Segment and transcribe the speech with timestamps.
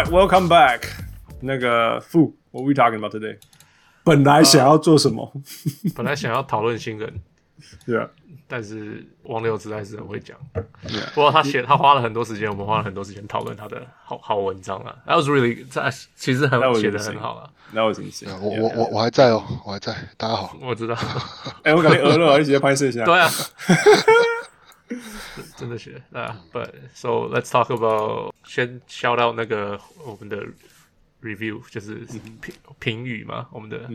[0.00, 0.84] Right, welcome back.
[1.40, 3.36] 那个傅，What we talking about today？
[4.02, 7.20] 本来想要做什么？Uh, 本来想要讨论新人，
[7.84, 8.08] 对啊。
[8.48, 10.38] 但是王六实在是很会讲。
[11.12, 14.96] 不过他写，他花了很多时间，我们花了很多时间讨论他的好好文章啊。
[15.06, 17.50] That was really，在其实很写的很好啊。
[17.72, 18.26] 那我怎么写？
[18.40, 19.94] 我我我我还在哦，我还在。
[20.16, 20.94] 大家好，我知道。
[21.62, 23.04] 哎、欸，我感觉鹅了，一起拍摄一下。
[23.04, 23.28] 对啊。
[25.57, 30.45] 真的是啊，But so let's talk about 先 shout out 那个我们的
[31.21, 31.95] review，就是
[32.41, 33.89] 评评语嘛，我们的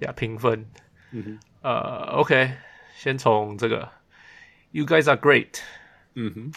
[0.00, 0.66] 呀评分。
[1.60, 2.54] 呃，OK，
[2.96, 3.88] 先从这个，
[4.70, 5.60] You guys are great。
[6.14, 6.52] 嗯哼，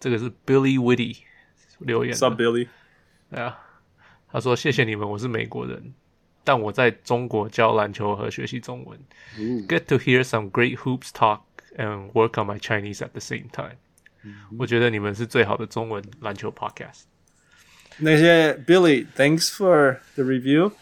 [0.00, 1.18] 这个是 Billy Witty
[1.78, 2.14] 留言。
[2.14, 2.68] What's up, Billy？
[3.30, 3.58] 对啊，
[4.32, 5.94] 他说谢谢你们，我是美国人，
[6.42, 8.98] 但我在中国教篮球和学习中文。
[9.68, 11.42] Get to hear some great hoops talk。
[11.76, 13.76] And work on my Chinese at the same time、
[14.24, 14.34] 嗯。
[14.58, 17.02] 我觉得你们是最好的中文篮球 podcast。
[17.98, 20.72] 那些 Billy，thanks for the review。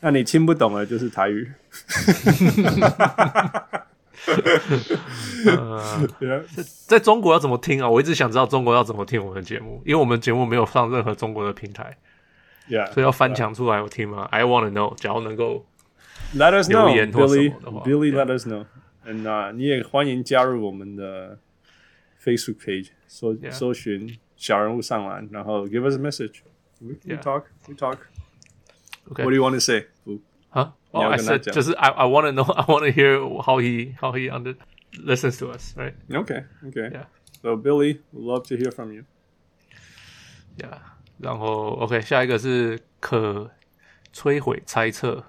[0.00, 1.52] 那你听不懂的就是台语。
[5.46, 6.06] 呃，
[6.86, 7.88] 在中国要怎么听啊？
[7.88, 11.96] 我一直想知道中国要怎么听我们的节目，因为我们节目没有上任何中国的平台。
[12.68, 14.28] Yeah，所以要翻墙出来我听吗？
[14.30, 14.94] I want to know。
[14.96, 15.66] 只要能够
[16.34, 18.66] Let us know，留言或什么的话，Billy，Billy，Let us know。
[19.06, 21.38] 嗯啊，你也欢迎加入我们的
[22.22, 27.98] Facebook page，搜搜寻小人物上篮，然后 give us a message。We talk, we talk.
[29.08, 29.24] Okay.
[29.24, 29.86] What do you want to say?
[30.50, 30.74] 啊？
[30.92, 34.12] Oh, I said 就是 I I want to know, I want to hear how he how
[34.12, 34.54] he under
[34.92, 35.94] listens to us, right?
[36.10, 36.90] Okay, okay.
[36.92, 37.06] Yeah.
[37.40, 39.04] So Billy, would love to hear from you.
[40.58, 40.78] Yeah.
[41.18, 43.50] 然后 OK，下一个是可
[44.12, 45.24] 摧毁猜测。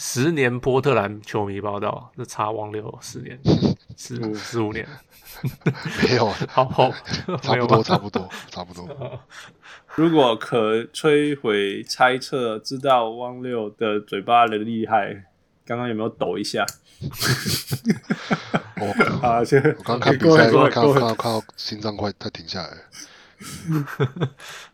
[0.00, 3.36] 十年波特兰球迷报道，这差王六十年，
[3.98, 4.86] 十十五年，
[6.08, 6.88] 没有，好好，
[7.42, 9.20] 差不多，差不多，差不多。
[9.96, 15.24] 如果可摧毁猜测，知道汪六的嘴巴的厉害，
[15.66, 16.64] 刚刚有没有抖一下？
[18.80, 18.86] 我
[19.26, 22.76] 啊，先我刚看比赛，看看看到心脏快快停下来了。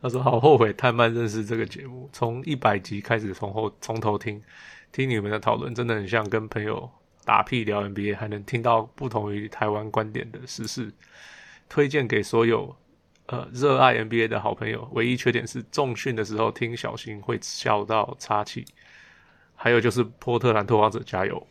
[0.03, 4.43] 他说：“好后悔太慢认识这个节目，从一百集开始从后从头听。”
[4.95, 6.89] 听你们的讨论，真的很像跟朋友
[7.25, 10.93] 打屁聊 NBA，还能听到不同于台湾观点的时事。
[11.69, 12.77] 推荐给所有
[13.27, 14.89] 呃热爱 NBA 的好朋友。
[14.93, 18.65] 唯一缺点是重训的时候听小心会笑到岔气。
[19.57, 21.45] 还有就是波特兰拓荒者加油，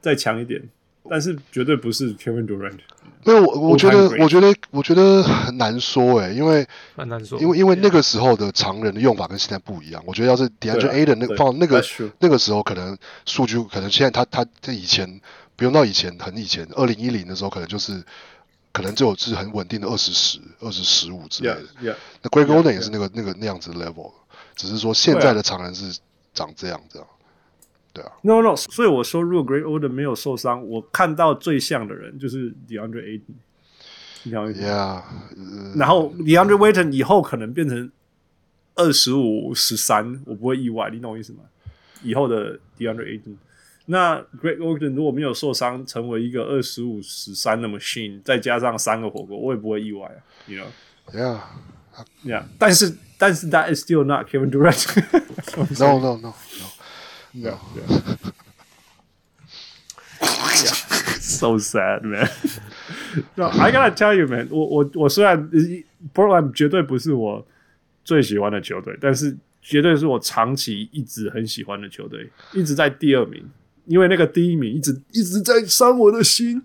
[0.00, 0.62] 再强一点，
[1.10, 2.78] 但是绝对不是 Kevin Durant。
[3.24, 6.66] 没有，我我觉得，我觉得，我觉得很难说诶、欸，因为
[6.96, 10.02] 很难说，因为因为那个时候的常人的用法跟现在不一样。
[10.06, 11.84] 我觉得要是 DeAndre Ayton 那个放那个
[12.20, 12.96] 那个时候，可能
[13.26, 15.20] 数据可能现在他他在以前
[15.56, 18.02] 不用到以前很以前二零一零的时候，可能就是
[18.72, 21.62] 可能就有是很稳定的二十十二十十五之类的。
[21.82, 24.12] Yeah, yeah, 那 Greg Oden 也是那个 yeah, 那个那样子的 level，
[24.56, 25.98] 只是说现在的常人是
[26.32, 27.06] 长这样这样。
[27.92, 33.34] 对啊，No No，所以我说如果 Great Olden 没有受伤，我看到最像的人就是 DeAndre Ayton。
[34.24, 35.02] Yeah，
[35.76, 37.90] 然后 DeAndre Ayton 以后可能变成
[38.74, 41.40] 二十五十三，我不会意外，你懂我意思吗？
[42.02, 43.34] 以后的 DeAndre Ayton，
[43.86, 50.64] 那 Great Olden 如果没有受伤，成为一个二十五十三的 machine，再加上三个火锅，我也不会意外啊，你 you
[51.10, 51.40] 知道
[52.24, 54.86] know？Yeah，但是但是 that is still not Kevin Durant。
[55.80, 56.34] No no no no。
[57.32, 57.86] Yeah, yeah.
[61.20, 62.28] So sad, man.
[63.36, 64.48] No, I gotta tell you, man.
[64.50, 65.48] 我我我虽然
[66.12, 67.46] Portland 绝对不是我
[68.04, 73.48] 最喜欢的球队，但是绝对是我长期一直很喜欢的球队，一直在第二名，
[73.86, 76.60] 因为那个第一名一直一直在伤我的心。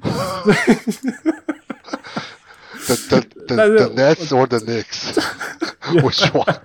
[2.87, 5.19] The the the 但是 the Nets or the Knicks?
[5.84, 6.60] Which one?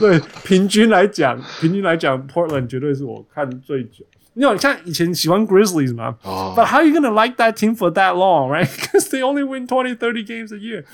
[0.00, 4.04] 对，平均来讲，平均来讲，Portland 绝对是我看最久。
[4.34, 6.16] 你有像以前喜欢 Grizzlies 吗？
[6.22, 8.66] 哦 But how are you gonna like that team for that long, right?
[8.66, 10.84] Because they only win 20, 30 games a year.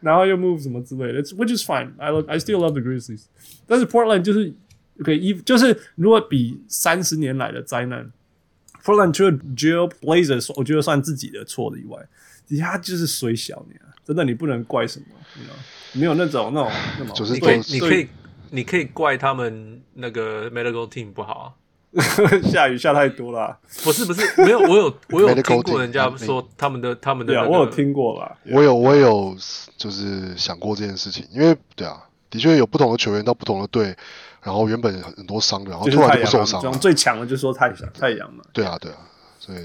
[0.00, 1.92] 然后又 move 什么之类的，It's which is fine.
[1.98, 3.24] I love, I still love the Grizzlies.
[3.66, 4.54] 但是 Portland 就是
[5.00, 8.12] OK，一就是如果比三十年来的灾难，
[8.84, 11.98] Portland 除了 Jill Blazers 我觉得算自己的错的以外，
[12.46, 15.06] 其他就是衰小你啊，真的你不能怪什么，
[15.36, 15.58] you know，
[15.93, 18.07] 没有那种那种那种就是你可以，你可以，
[18.51, 21.53] 你可以怪他们那个 medical team 不好啊。
[22.49, 28.37] 下雨下太多了啊，不是不是，没有，我有 我有 Medical 听过人家说他们的他们的、那个，对啊，我有听过吧。
[28.49, 29.35] 我有我有
[29.75, 33.93] 就是想过这件事情，因为对啊，的确有不同的球员到不同的队，
[34.41, 36.71] 然后原本很多伤的，然后突然就不受伤了。
[36.77, 38.41] 最强的就说太阳太阳嘛。
[38.53, 38.97] 对啊对啊，
[39.37, 39.59] 所以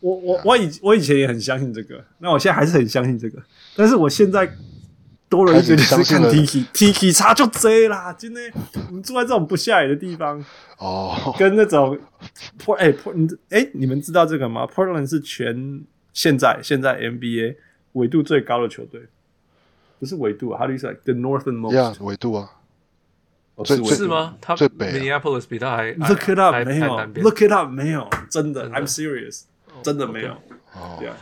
[0.00, 3.42] 我我我以我以前也很相信这个，那我现在还是很相信这个，
[3.74, 4.46] 但是我现在
[5.28, 8.52] 多了一个就是看开始 Tiki Tiki 差就贼啦，今天
[8.88, 10.44] 我们住在这种不下雨的地方，
[10.78, 11.98] 哦，跟那种
[12.58, 15.82] Port 哎 Port 你哎你们知道这个吗？Portland 是全
[16.12, 17.56] 现在现在 NBA
[17.92, 19.02] 纬度最高的球队，
[19.98, 21.74] 不是纬度啊，How do you say the northernmost？
[21.74, 22.50] 呀，纬度啊，
[23.56, 24.36] 哦是是吗？
[24.40, 24.92] 他最北啊。
[24.92, 29.42] Minneapolis 比他还 Look it up，没有，Look it up，没有，真的真的，I'm serious，
[29.82, 30.32] 真的没有。
[30.74, 30.96] 哦。
[31.00, 31.16] 对啊，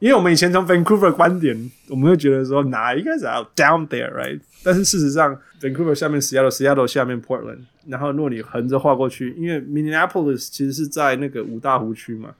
[0.00, 4.40] 因为我们以前从 Vancouver 观点，我们会觉得说，哪一个是 out down there，right？
[4.62, 12.34] 但是事实上，Vancouver 下面 Seattle，Seattle 下面 Portland，然后如果你横着画过去，因为 Minneapolis 其实是在那个五大湖区嘛，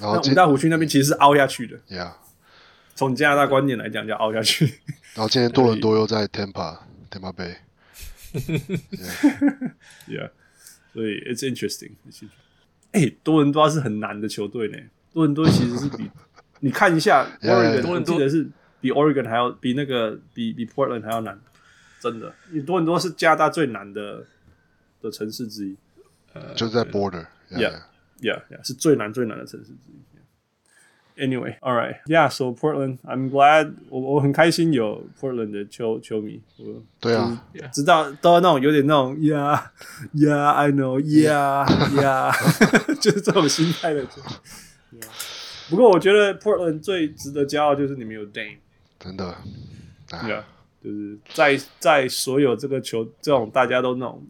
[0.00, 2.16] 然后五大湖区那边其实是凹下去的，呀，
[2.96, 4.64] 从加拿大观点来讲就凹下去。
[5.14, 6.78] 然后今天多伦多又在 Tampa
[7.08, 7.32] Tampa
[8.34, 10.30] Bay，Yeah，
[10.92, 11.92] 所以 it's interesting。
[12.90, 14.78] 哎、多伦多是很难的球队呢。
[15.12, 16.10] 多伦多其实是比
[16.64, 18.48] 你看一下 Oregon，是
[18.80, 21.38] 比 Oregon 还要比那个比比 Portland 还要难，
[22.00, 22.32] 真的。
[22.50, 24.24] 你多伦多是加拿大最难的
[25.00, 25.76] 的城市之一。
[26.56, 27.26] 就是在 border。
[27.50, 27.82] Yeah.
[28.20, 30.00] Yeah, yeah，是最难最难的城市之一。
[31.14, 32.30] Anyway, all right, yeah.
[32.30, 36.40] So Portland, I'm glad 我我很开心有 Portland 的球球迷。
[36.56, 39.60] 我对啊，知道都那种有点那种 yeah
[40.14, 41.66] yeah I know yeah
[41.96, 44.22] yeah，就是这种心态的球。
[44.92, 45.04] Yeah.
[45.72, 48.58] 不过我觉得 Portland 最值得骄傲就是你们有 Dame，
[48.98, 49.34] 真的，
[50.06, 50.44] 对啊，
[50.84, 54.22] 就是在在所有这个球这种大家都那种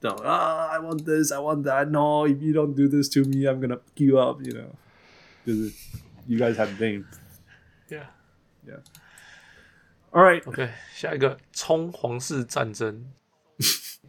[0.00, 1.86] 这种啊，I want this, I want that.
[1.86, 4.40] No, if you don't do this to me, I'm gonna you up.
[4.40, 4.68] You know，
[5.44, 5.72] 就是
[6.28, 7.06] you guys have Dame.
[7.88, 8.06] Yeah.
[8.64, 8.78] Yeah.
[10.12, 10.48] All right.
[10.48, 13.04] OK，下一个冲皇室战争，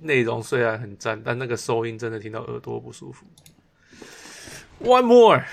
[0.02, 3.26] 内容虽然很赞，但那个收音真的听到耳朵不舒服。
[4.82, 5.44] One more.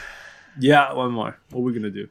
[0.60, 1.34] Yeah, one more.
[1.50, 2.08] What are we gonna do?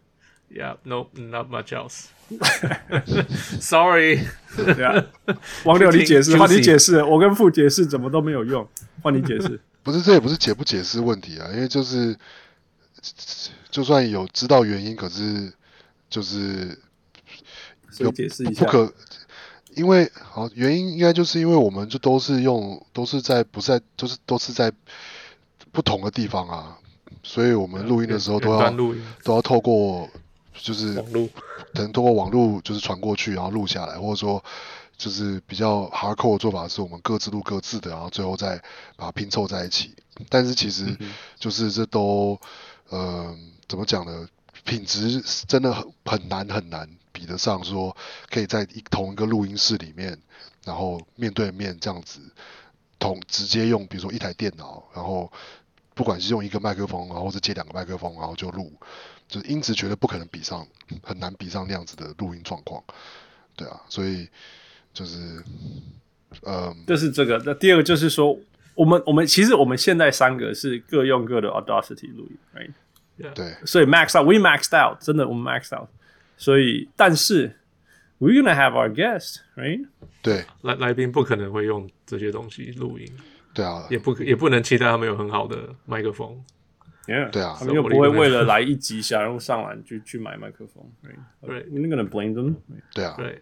[0.50, 2.10] Yeah, no, not much else.
[3.60, 4.28] Sorry.
[4.56, 5.06] Yeah，
[5.64, 8.68] 王六，你解释，换你解释，我跟傅解释怎么都没有用，
[9.02, 9.60] 换你解释。
[9.84, 12.18] 不是，这也不是解不解释问题啊，因为就是，
[13.70, 15.52] 就算有知道原因，可是
[16.10, 16.78] 就是
[18.00, 18.66] 有解释一下。
[18.66, 18.94] 不可，
[19.76, 24.72] 因为好原因应该就是因为我们就都是用都是在不在就是都是在
[25.72, 26.78] 不同的地方啊，
[27.28, 28.70] 所以我们录音的时候都要
[29.24, 30.08] 都要透过
[30.54, 31.28] 就是网路
[31.74, 34.44] 可能通过网络就是传过去，然后录下来，或者说
[34.96, 38.62] 就是比较 hardcore 的做法是我们各自录各自的，然后最后再
[38.96, 39.96] 把它拼凑在一起。
[40.30, 40.98] 但是其实
[41.40, 42.40] 就是这都，
[42.92, 44.28] 嗯、呃，怎么讲呢？
[44.64, 47.96] 品质真的很很难很难比得上说
[48.30, 50.18] 可以在一同一个录音室里面，
[50.64, 52.20] 然后面对面这样子
[52.98, 55.32] 同直接用，比如说一台电脑，然后
[55.96, 58.72] 不管是用一个麦克风，然后或者接两个麦克风，然后就录。
[59.28, 60.68] 就是音质绝对不可能比上，
[61.02, 62.84] 很难比上那样子的录音状况，
[63.56, 64.30] 对啊，所以
[64.94, 65.44] 就是，
[66.44, 67.42] 呃，就是这个。
[67.44, 68.38] 那第二个就是说，
[68.76, 73.34] 我们我们其实我们现在三个是各用各的 Audacity 录音，right？
[73.34, 75.90] 对，所以 max out，we maxed out，真的我们 maxed out。
[76.38, 77.58] 所以，但是
[78.20, 79.88] we're gonna have our guest，right？
[80.22, 83.12] 对，来来宾不可能会用这些东西录音，
[83.56, 86.44] 对啊，也不也不能期待他们有很好的麦克风。
[87.08, 90.84] Yeah，对啊他们又不会为了来一集想用上来就去买麦克风
[91.42, 91.66] Right.
[91.70, 92.56] not gonna blame them。
[92.94, 93.42] 对啊，对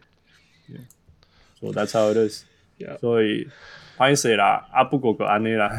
[1.59, 2.43] So that's how it is.
[2.99, 3.47] 所以，
[3.95, 4.67] 拍谁啦？
[4.73, 5.71] 啊，不过个安内啦。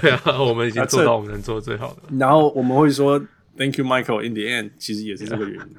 [0.00, 2.02] 对啊，我们已经做到我们能做最好的。
[2.18, 3.18] 然后我们会说
[3.56, 4.26] Thank you, Michael.
[4.26, 5.76] In the end，其实也是这个原因。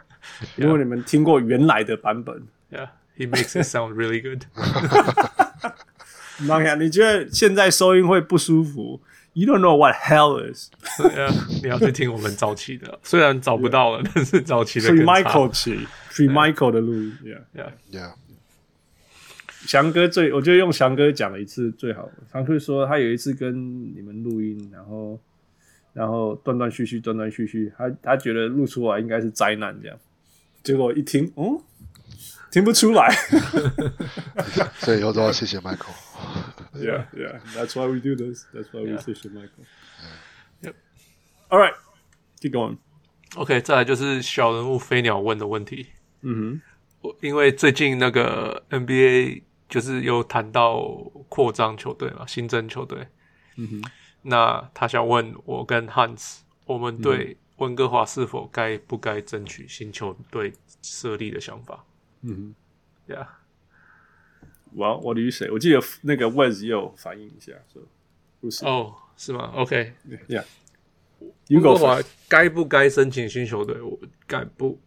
[0.55, 4.43] 如果你们听过原来的版本，Yeah, he makes it sound really good.
[6.41, 9.01] 那看，你觉得现在收音会不舒服
[9.33, 10.69] ？You don't know what hell is.
[11.63, 14.89] 你要去听我们早期的，虽然找不到了，但是早期的。
[14.89, 18.13] Pre-Michael 期，Pre-Michael 的录音，Yeah，Yeah，Yeah。
[19.65, 22.09] 翔哥最，我觉得用翔哥讲了一次最好。
[22.31, 23.53] 翔哥说他有一次跟
[23.95, 25.19] 你们录音，然后
[25.93, 29.97] 然后断断续续，断断续续，他他觉得录出来应该是灾难这样，
[30.63, 31.61] 结果一听，哦，
[32.51, 33.09] 听不出来。
[34.79, 35.93] 所以以后都要谢谢 Michael。
[36.73, 38.45] Yeah, yeah, that's why we do this.
[38.53, 38.97] That's why we.
[39.01, 39.65] 谢谢 Michael.
[40.61, 40.73] Yep.
[41.49, 41.75] All right,
[42.39, 42.77] keep going.
[43.35, 45.87] OK，再来就是小人物飞鸟问的问题。
[46.21, 46.61] 嗯哼，
[47.01, 49.43] 我因为最近那个 NBA。
[49.69, 50.79] 就是有谈到
[51.27, 53.05] 扩张球队嘛，新增球队。
[53.57, 61.83] 嗯哼，那他想问我跟 Hans，我们对温哥华是否该不该争取新球队设立的想法？
[62.21, 62.55] 嗯
[63.07, 63.27] 哼，Yeah。
[64.75, 65.49] Well, what do you say？
[65.49, 67.81] 我记得那个 Wes 也有反映一下，说
[68.41, 70.43] 不是哦，是吗？OK，Yeah。
[71.49, 73.81] 温哥华该不该申请新球队？
[73.81, 73.97] 我
[74.27, 74.79] 该不？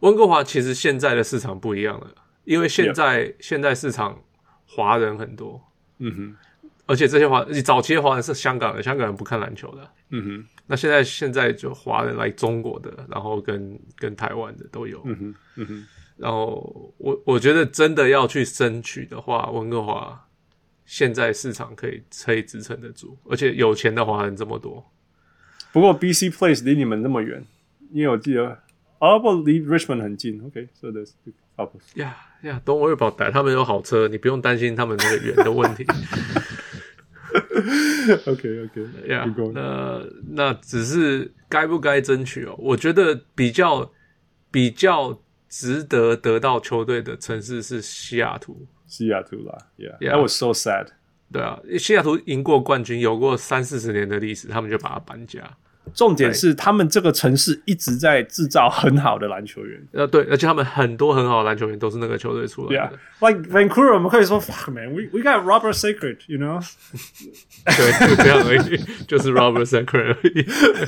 [0.00, 2.14] 温哥华其实现在的市场不一样了。
[2.44, 3.34] 因为现在 Yeah.
[3.40, 4.22] 现在市场
[4.66, 5.60] 华人很多，
[5.98, 6.36] 嗯哼，
[6.86, 10.46] 而且这些华早期的华人是香港人，香港人不看篮球的，嗯哼。
[10.68, 15.86] 那现在现在就华人来中国的，然后跟跟台湾的都有，嗯哼，嗯哼。
[16.16, 20.28] 然后我我觉得真的要去争取的话，温哥华
[20.84, 24.84] 现在市场可以可以支撑得住，而且有钱的华人这么多。
[25.72, 27.44] 不过 BC Place 离你们那么远，
[27.92, 28.58] 因为我记得
[28.98, 31.12] 哦不离 Richmond 很近，OK，so this。
[31.94, 35.86] 呀呀，Don't worry about that，他们有好车，你不用担心他们那个远的问题。
[38.26, 42.54] OK OK，呀，那那只是该不该争取哦？
[42.58, 43.90] 我觉得比较
[44.50, 49.56] 比较值得得到球队的城市是西雅图，西雅图啦。
[49.78, 50.88] Yeah，That was so sad。
[51.32, 55.42] 对啊，西雅图赢过冠军，有过三四十年的历史，他们就把它搬家。
[55.94, 59.80] 重点是，他们这个城市一直在制造很好的篮球员。
[59.92, 62.98] 呃，对，而且他们很多很好的篮球员都是那个球队出来的。
[63.20, 66.58] Yeah，like Vancouver，我们可以说，fuck man，we we got Robert Sacred，you know？
[67.64, 68.76] 对，就这样而已，
[69.06, 70.44] 就是 Robert Sacred 而已。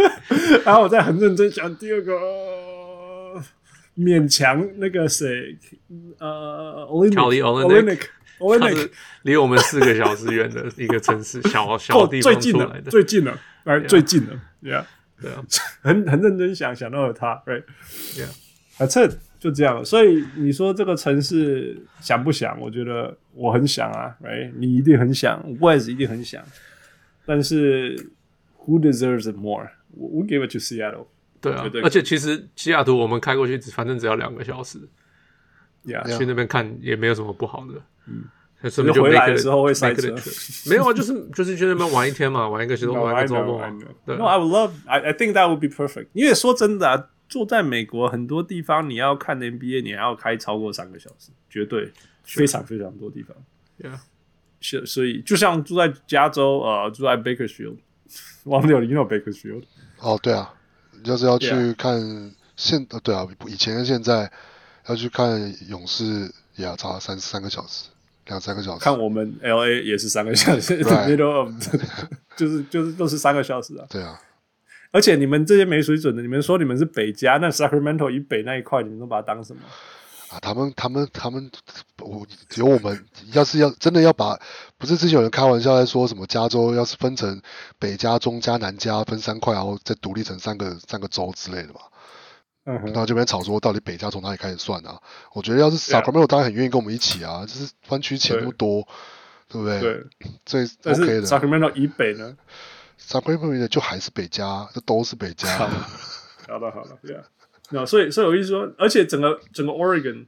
[0.66, 2.57] 然后我再很认真想第二个，呃、
[3.98, 5.58] 勉强那个谁，
[6.18, 8.00] 呃，Olympic Olympic
[8.38, 8.90] Olympic
[9.22, 13.36] 离我们四个小时远的一个城市，小 小地方出来的，最近的。
[13.64, 14.84] 而最近的 Yeah，
[15.20, 15.44] 对啊，
[15.82, 18.30] 很很认真想想到了他，Right，Yeah，
[18.78, 19.84] 啊，这就这样。
[19.84, 22.58] 所以你说这个城市想不想？
[22.60, 26.42] 我觉得我很想啊，Right，你一定很想，Wes 一定很想。
[27.26, 27.96] 但是
[28.64, 31.08] Who deserves it more？We give it to Seattle。
[31.40, 34.78] 对啊，而且其实西雅图我们开过去，反正只要两个小时。
[36.18, 38.24] 去那边看也没有什么不好的，嗯。
[38.68, 40.12] 所以回来的时候会塞车，
[40.68, 43.62] 没有啊，就是就是去那边玩一天嘛，玩一个周末， 玩一个周末。
[44.04, 46.08] 对，No, I would love, I I think that would be perfect。
[46.12, 51.92] 因为说真的啊，住在美国很多地方，你要看 NBA，你还要开超过三个小时，绝对
[52.24, 53.36] 非常非常多地方。
[53.80, 54.00] Yeah，
[54.60, 57.76] 所所以就像住在加州，呃，住在 Bakersfield，
[58.44, 59.62] 忘掉了，你知道 Bakersfield？
[60.00, 60.52] 哦，对啊，
[61.04, 62.00] 就是要去看
[62.56, 64.30] 现呃，对啊，以前跟现在
[64.88, 67.88] 要去看勇士，也要差三三个小时。
[68.26, 71.50] 两三个小时，看我们 L A 也是三个小时，middle of，
[72.36, 73.86] 就是就是都是三个小时啊。
[73.88, 74.20] 对啊，
[74.92, 79.62] 而且你们这些没水准的，你们说你们是北加，那 Sacramento 以北那一块，你们都把它当什么？
[80.30, 81.50] 啊，他们他们他们，
[82.00, 84.38] 我有我们，要是要真的要把，
[84.76, 87.40] 不是之前有人开玩笑在说什么加州要是分成
[87.78, 91.80] 北加、中加、南加分三块，然后再独立成三个三个州之类的嘛。
[92.64, 95.00] 然后这边吵说，到底北加从哪里开始算啊？
[95.32, 98.86] 我觉得要是 Sacramento 当然很愿意跟我们一起啊，就是湾区钱那么多，
[99.48, 99.80] 对不对？
[99.80, 100.04] 对，
[100.44, 101.22] 所以 OK 的。
[101.22, 102.36] Sacramento 以北呢
[103.00, 105.48] ？Sacramento 就还是北加，这都是北加。
[105.56, 107.24] 好的 好的，对啊。
[107.70, 110.26] 那所以所以我意思说，而且整个整个 Oregon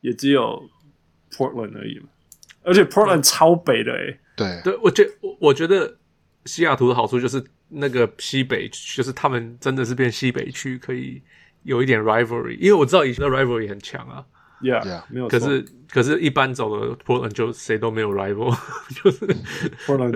[0.00, 0.62] 也只有
[1.32, 2.06] Portland 而已嘛，
[2.62, 4.18] 而且 Portland 超北的诶。
[4.36, 5.96] 对对，我觉我我觉得
[6.44, 11.22] 西雅图的好处就是那个西北，就是他们真的是变西北区可以。
[11.64, 14.26] 有一点 rivalry，因为我知道以前的 rivalry 很强啊
[14.62, 15.28] ，Yeah，没有。
[15.28, 18.52] 可是，可是一般走的 Portland 就谁都没有 rival，
[19.00, 19.24] 就是
[19.86, 20.10] Portland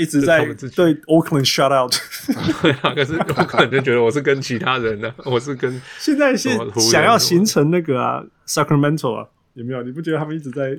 [0.00, 1.94] 一直在对 Oakland shut out。
[2.62, 6.48] 对啊，可是 Oakland 就觉得我是跟其他人呢，我是跟现在是
[6.80, 9.82] 想要形成那个啊 Sacramento 啊有没有？
[9.82, 10.70] 你不觉得他们一直在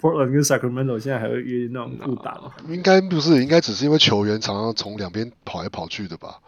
[0.00, 2.52] Portland 跟 Sacramento 现在还会约那种互打吗？
[2.68, 6.38] 应该不是，应该只是因为球员常常从两边跑来跑去的吧？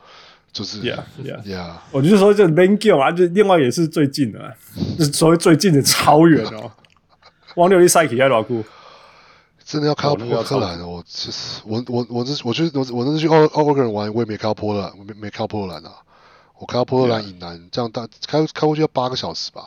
[0.52, 4.50] 就是，Yeah Yeah Yeah，我就说这 Bengal 啊，就另外也是最近的、啊，
[4.96, 6.70] 就是所谓最近的超远哦。
[7.56, 8.64] 王六一赛季在老库，
[9.64, 15.92] 真的要看到波特兰，我其实我我我这我去我我那次去奥奥克兰玩，我也没看到波特兰，我没没看到波特兰啊。
[16.58, 19.62] 我看到波特兰以南.这样大开开过去要八个小时吧？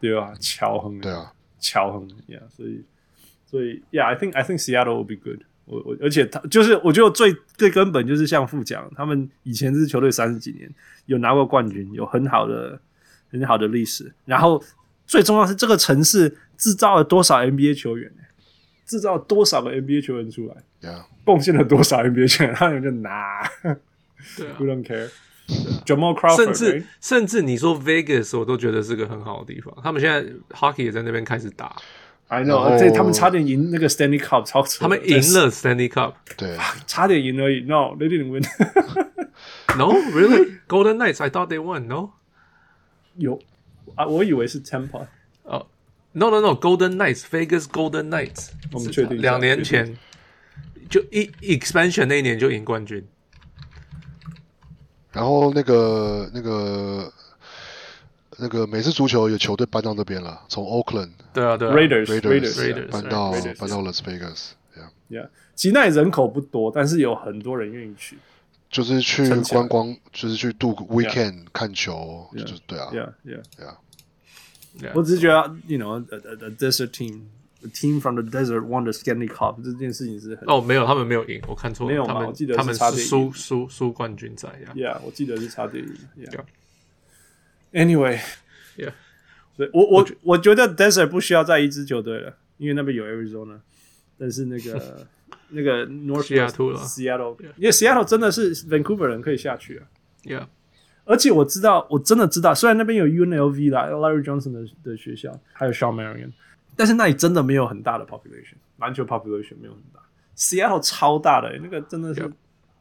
[0.00, 1.00] 对啊，桥横。
[1.00, 2.84] 对啊，桥横，Yeah，所以
[3.44, 5.78] 所以 Yeah，I think I think Seattle will be good 我。
[5.78, 10.72] 我我而且他就是我觉得最最根本就是像富讲，他们以前是球队三十几年
[11.06, 12.80] 有拿过冠军，有很好的
[13.30, 14.62] 很好的历史，然后
[15.06, 16.38] 最重要是这个城市。
[16.58, 18.12] 制造了多少 NBA 球员？
[18.84, 20.56] 制造多少个 NBA 球员出来？
[21.24, 22.54] 贡献了多少 NBA 球员？
[22.54, 23.42] 他们就拿
[24.58, 25.08] ，，We don't care。
[25.84, 29.74] Jamal Crawford，甚至甚至你说 Vegas，我都觉得是个很好的地方。
[29.82, 30.24] 他们现在
[30.56, 31.76] Hockey 也在那边开始打。
[32.28, 34.78] I know，这他们差点赢那个 Stanley Cup，超扯。
[34.80, 37.60] 他们赢了 Stanley Cup，对，差点赢而已。
[37.64, 38.42] No，they didn't win。
[39.76, 41.86] No，really？Golden Knights，I thought they won。
[41.88, 42.10] No，
[43.16, 43.38] 有
[43.94, 45.06] 啊，我以为是 Tampa。
[45.42, 45.66] 哦。
[46.14, 49.96] No no no Golden Knights Vegas Golden Knights，我们确定两年前
[50.90, 53.02] 就一 expansion 那一年就赢冠军，
[55.10, 57.10] 然后那个那个
[58.38, 68.18] 那个美式足球有球队搬到那边了，从 Oakland 对啊对啊 Raiders Raiders, Raiders 搬到搬到 Las Vegas，yeah yeah，其实那里人口不多，但是有很多人愿意去，
[68.68, 73.74] 就是去观光，就是去度 weekend 看球，就是对啊，yeah yeah yeah。
[74.80, 74.92] Yeah.
[74.94, 85.94] 我只是觉得，you know，the desert team，the team from the desert won the Stanley Cup，这件事情是很哦，没有，他们没有赢，我看错了，没有他们我记得是他们是输输输冠军赛呀，Yeah，我记得是差点赢
[86.24, 86.44] ，Yeah。
[87.72, 88.92] Anyway，Yeah，
[89.56, 93.60] 所以我我我觉得 desert 不需要再一支球队了，因为那边有 Arizona，
[94.18, 95.06] 但是那个
[95.50, 99.86] 那个 North Seattle，因为 Seattle 真的是 Vancouver 人可以下去啊
[100.24, 100.46] ，Yeah。
[101.04, 106.30] 而且我知道，我真的知道，虽然那边有 UNLV 啦，Larry Johnson 的的学校，还有 Shawn Marion，
[106.76, 110.00] 但是那里真的没有很大的 population，篮球 population 没有很大。
[110.36, 112.32] Seattle 超大的、欸，那个真的是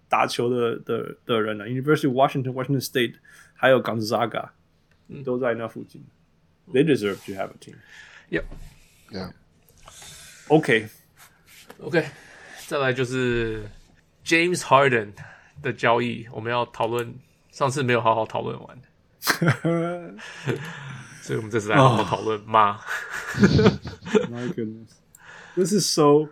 [0.07, 3.15] 打球的的的人呢、啊、，University of Washington、Washington State，
[3.55, 4.49] 还有 Gonzaga，
[5.25, 6.03] 都在那附近。
[6.71, 7.75] They deserve to have a team.
[8.29, 8.43] Yep.
[9.09, 9.31] Yeah.
[10.47, 10.87] OK.
[11.79, 12.05] OK.
[12.67, 13.65] 再来就是
[14.23, 15.13] James Harden
[15.63, 17.13] 的交易，我们要讨论。
[17.51, 18.81] 上次没有好好讨论完，
[21.21, 22.79] 所以我们这次来好好讨论吗？
[24.31, 26.29] My goodness，this is so，this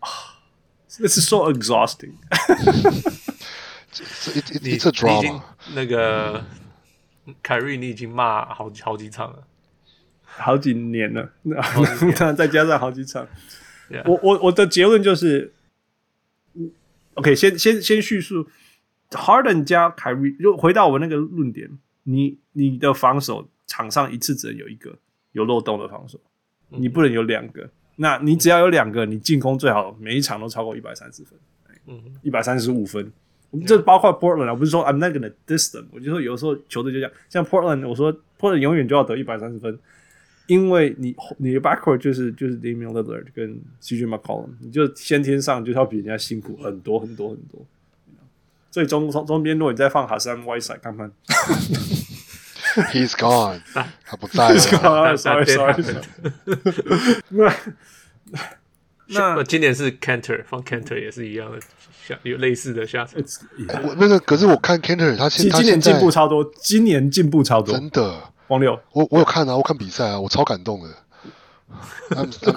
[1.18, 2.14] is so exhausting。
[4.60, 5.44] 你这抓吗？
[5.74, 6.44] 那个
[7.42, 9.44] 凯瑞，你已经骂好几好几场了，
[10.24, 13.26] 好几年了，那再加上好几场。
[14.04, 15.54] 我我我的结论就是
[17.14, 18.48] ，OK，先先先叙述。
[19.10, 21.70] Harden 加凯瑞，就回到我那个论点，
[22.04, 24.96] 你你的防守场上一次只能有一个
[25.32, 26.20] 有漏洞的防守，
[26.68, 27.68] 你不能有两个。
[27.96, 31.38] 那你只要有两个，你进攻最好每一场都超过一百三十分，
[31.86, 33.10] 嗯，一百三十五分。
[33.66, 39.78] 这包括 Portland，我不是说 I'm not gonna diss them，我就说有时候球队就这样，像 Portland，我说 Portland 永远就要得一百三十分，
[40.46, 47.66] 因为你你的 backcourt 就是就是 Damian Lillard 跟 CJ McCollum，你就先天上就是要比人家辛苦很多很多很多。
[48.70, 51.10] 最终中中边，如果你再放哈山 Whiteside 看看
[52.92, 53.60] ，He's gone，
[54.04, 55.16] 他不在了。
[55.16, 55.84] Sorry Sorry，
[57.30, 57.52] 那
[59.36, 61.58] 那今年是 Canter，放 Canter 也是一样的
[62.06, 63.20] 下有类似的下场。
[63.82, 68.14] 我那个可是我看 Canter，他现今年进步超多，今年进步超多，真的。
[68.48, 70.88] 王六，我我有看啊，我看比赛啊，我超感动的。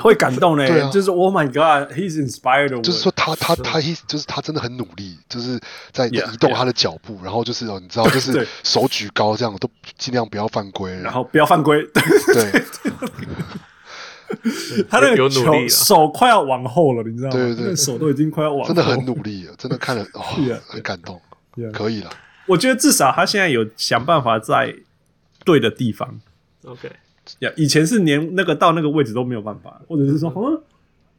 [0.02, 2.82] 会感动呢、欸啊，就是 Oh my God，He's inspired。
[2.82, 5.60] 就是说他他他 He 就是他真的很努力，就是
[5.92, 7.24] 在移动他的脚步，yeah, yeah.
[7.26, 11.86] 然后就是你知道，就是手举高这样，都尽量不要犯规，然后不要犯规。
[12.34, 12.64] 对，
[14.90, 17.36] 他那个球手快要往后了，你知道吗？
[17.36, 21.22] 对对对，手都已经快要往真的很努力了，真的看了哦， yeah, 很感动.
[21.74, 22.10] 可以了。
[22.48, 24.74] 我觉得至少他现在有想办法在
[25.44, 26.22] 对的地方。
[26.64, 26.90] OK。
[27.40, 30.62] 呀，以前是连那个到那个位置都没有办法，或者是说，嗯，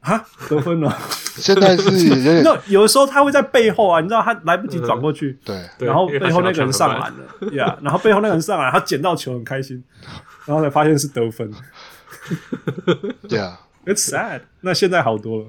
[0.01, 0.97] 啊，得分了。
[1.37, 1.91] 现在是
[2.45, 9.83] 那有的时候他会在背后啊，你知道他来不及转过去，对，然后背后那个人上篮了，呀，然后背后那个人上篮，他捡到球很开心，
[10.45, 11.51] 然后才发现是得分。
[13.29, 14.43] 对啊，It's sad。
[14.61, 15.47] 那现在好多了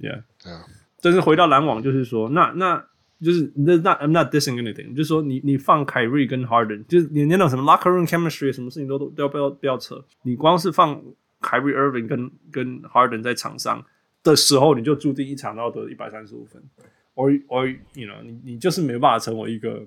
[0.00, 0.64] ，Yeah，对啊。
[1.00, 2.84] 但是回到篮网，就是说，那那
[3.22, 10.04] 就是 not I'm not dissing anything，就是说你你放凯瑞跟 Harden，就是你那种什么 locker room chemistry，什么事情都都都要不要不要扯。
[10.22, 11.00] 你光是放
[11.40, 13.84] 凯瑞 Irving 跟跟 Harden 在场上
[14.22, 16.62] 的时候，你就注定一场都要得一百三十五分
[17.14, 19.86] ，or or you know 你你就是没办法成为一个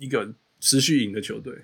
[0.00, 1.54] 一个持续赢的球队。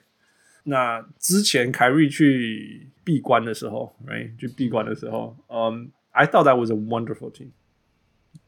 [0.65, 7.49] 那之前凯瑞去闭关的时候，right 去闭关的时候，嗯、um,，I thought that was a wonderful team，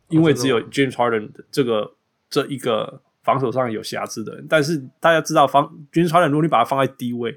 [0.09, 1.94] 因为只有 James Harden 这个
[2.32, 7.30] 这一个防守上有瑕疵的人，但是大家知道防 James Harden 如果你把他放在低位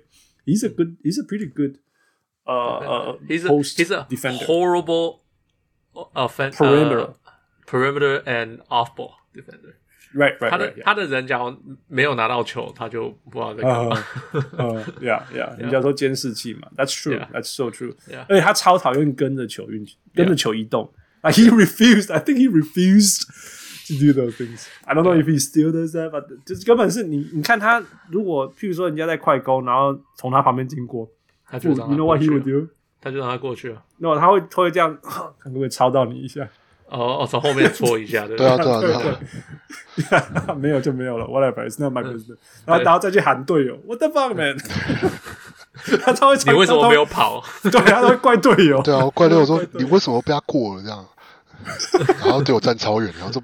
[0.45, 1.75] ，he's a good，he's a pretty good，
[2.45, 5.19] 呃呃，he's a he's a defender horrible
[6.13, 7.13] offense perimeter
[7.67, 9.75] perimeter and off ball defender。
[10.13, 10.83] Right, right, 他的 right.
[10.83, 11.53] 他的人，假如
[11.89, 14.03] 没有拿到球，他就不知道在干嘛。
[14.57, 17.19] 呃，Yeah, Yeah，人家说监视器嘛，That's true.
[17.33, 17.93] That's so true.
[18.29, 20.89] 而且他超讨厌跟着球运，跟着球移动。
[21.21, 23.23] Like he refused, I think he refused
[23.87, 24.65] to do those things.
[24.85, 31.07] I don't know if he still does that, but 就是根本是你，你看他如果譬如说人家在快攻，然后从他旁边经过，
[31.49, 32.67] 他就让他 You know what he would do?
[33.01, 33.81] 他就让他过去了。
[33.97, 34.97] 那他会他会这样，
[35.39, 36.47] 可能会抄到你一下。
[36.87, 38.79] 哦哦，从后面戳一下，对不对啊，对啊，
[39.95, 42.37] 对啊， 没有就没有了，whatever，it's not my business。
[42.63, 44.55] 然后，然后再去喊队友，What the fuck, man？
[46.03, 47.43] 他超会，你为什么没有跑？
[47.63, 48.81] 对，他都会怪队友。
[48.83, 51.03] 对啊，怪队友说你为什么被他过了这样？
[52.24, 53.42] 然后队友站超远，然后说，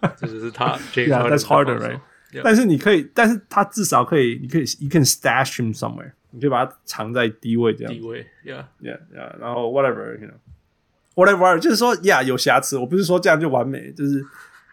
[0.17, 0.77] 这就是他。
[0.93, 1.99] Yeah，that's harder, right？
[2.43, 7.93] 但是你可以，但是他至少可以，你可以，you can stash him somewhere，你可以把它藏在低位这样。
[7.93, 8.99] 低位，Yeah，Yeah，
[9.39, 12.77] 然后 whatever，you know。Whatever，就是说，Yeah，有瑕疵。
[12.77, 14.23] 我不是说这样就完美，就是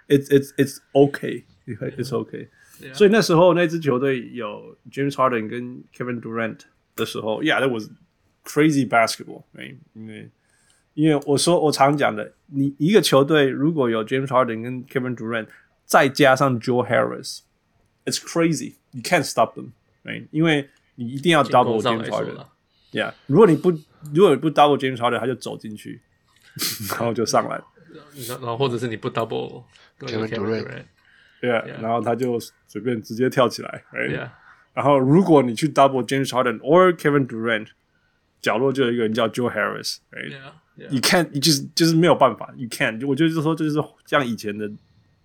[0.06, 2.48] It's It's It's OK，It's OK。
[2.92, 6.60] 所以那时候那支球队有 James Harden 跟 Kevin Durant
[6.94, 7.90] 的时候，Yeah，that was
[8.44, 9.78] crazy basketball，right？
[9.94, 10.30] 因为
[10.93, 15.47] 因为我说我常讲的，你一个球队如果有 James Harden 跟 Kevin Durant，
[15.85, 20.27] 再加上 Joe Harris，it's crazy，you can't stop them，right？
[20.31, 23.71] 因为你一定要 double James Harden，Yeah，如果你不
[24.13, 26.01] 如果你不 double James Harden，他就走进去。
[26.87, 27.59] 然后就上来，
[28.27, 29.63] 然后或者是你不 double
[29.99, 30.83] Kevin Durant，
[31.41, 34.29] 对啊，然后他就随便直接跳起来，right？
[34.71, 37.69] 然后如果你去 double James Harden or Kevin Durant，
[38.42, 43.06] 角落就有一个人叫 Joe Harris，right？You can't，你就是就是没有办法，You can't。
[43.06, 44.68] 我觉得就是说，就是像以前的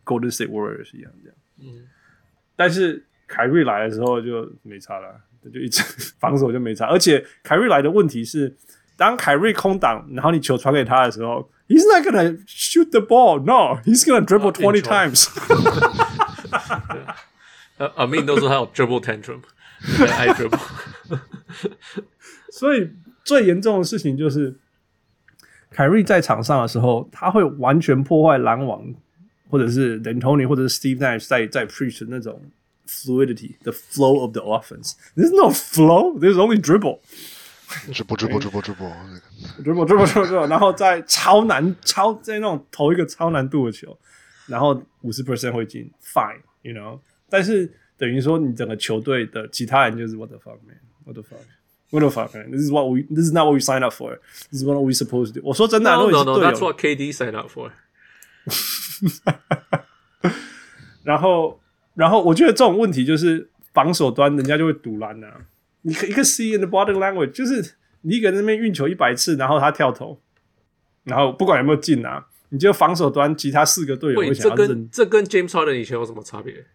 [0.06, 1.38] Golden State Warriors 一样这样。
[1.62, 1.88] 嗯，
[2.56, 5.22] 但是凯瑞来的时候就没差了，
[5.54, 5.84] 就一直
[6.20, 8.56] 防守就没差，而且凯瑞来的问题是。
[8.96, 13.40] 当凯瑞空档，然后你球传给他的时候，He's not gonna shoot the ball.
[13.40, 15.28] No, he's gonna dribble twenty times.
[17.78, 19.42] 呃，阿明都说他有 dribble tantrum，
[20.16, 20.60] 爱 dribble。
[22.52, 22.92] 所以
[23.29, 24.57] 最严重的事情就是，
[25.71, 28.83] 凯瑞在场上的时候，他会完全破坏篮网，
[29.51, 32.41] 或者是 D'Antoni 或者是 Steve Nash 在在 preach 那种
[32.87, 34.95] fluidity，the flow of the offense.
[35.15, 36.19] There's no flow.
[36.19, 37.01] There's only dribble.
[37.93, 38.91] 直播直播直播直播，
[39.63, 43.95] 直播直播直播，然后在超难超在那种投一个超难度的球，
[44.47, 51.23] 然后五十 percent 会进，fine，you know，但是等于说你整个球队的其他人就是 what the fuck man，what the
[51.91, 54.65] fuck，what the fuck man，this is what we，this is not what we sign up for，this is
[54.65, 55.47] what we supposed to do。
[55.47, 57.71] 我说真的，no no no，that's what KD sign up for。
[61.03, 61.61] 然后，
[61.95, 65.41] 然后我觉得这种问题就是防守端人家就会赌烂啊。
[65.83, 70.21] 你可一个 see in the body language，就是你一个人那边运球一百次，然后他跳投，
[71.05, 74.67] 然后不管有没有进啊，你就防守端其他四个队友会想要认。
[74.67, 76.67] 这跟这跟 James Harden 以前有什么差别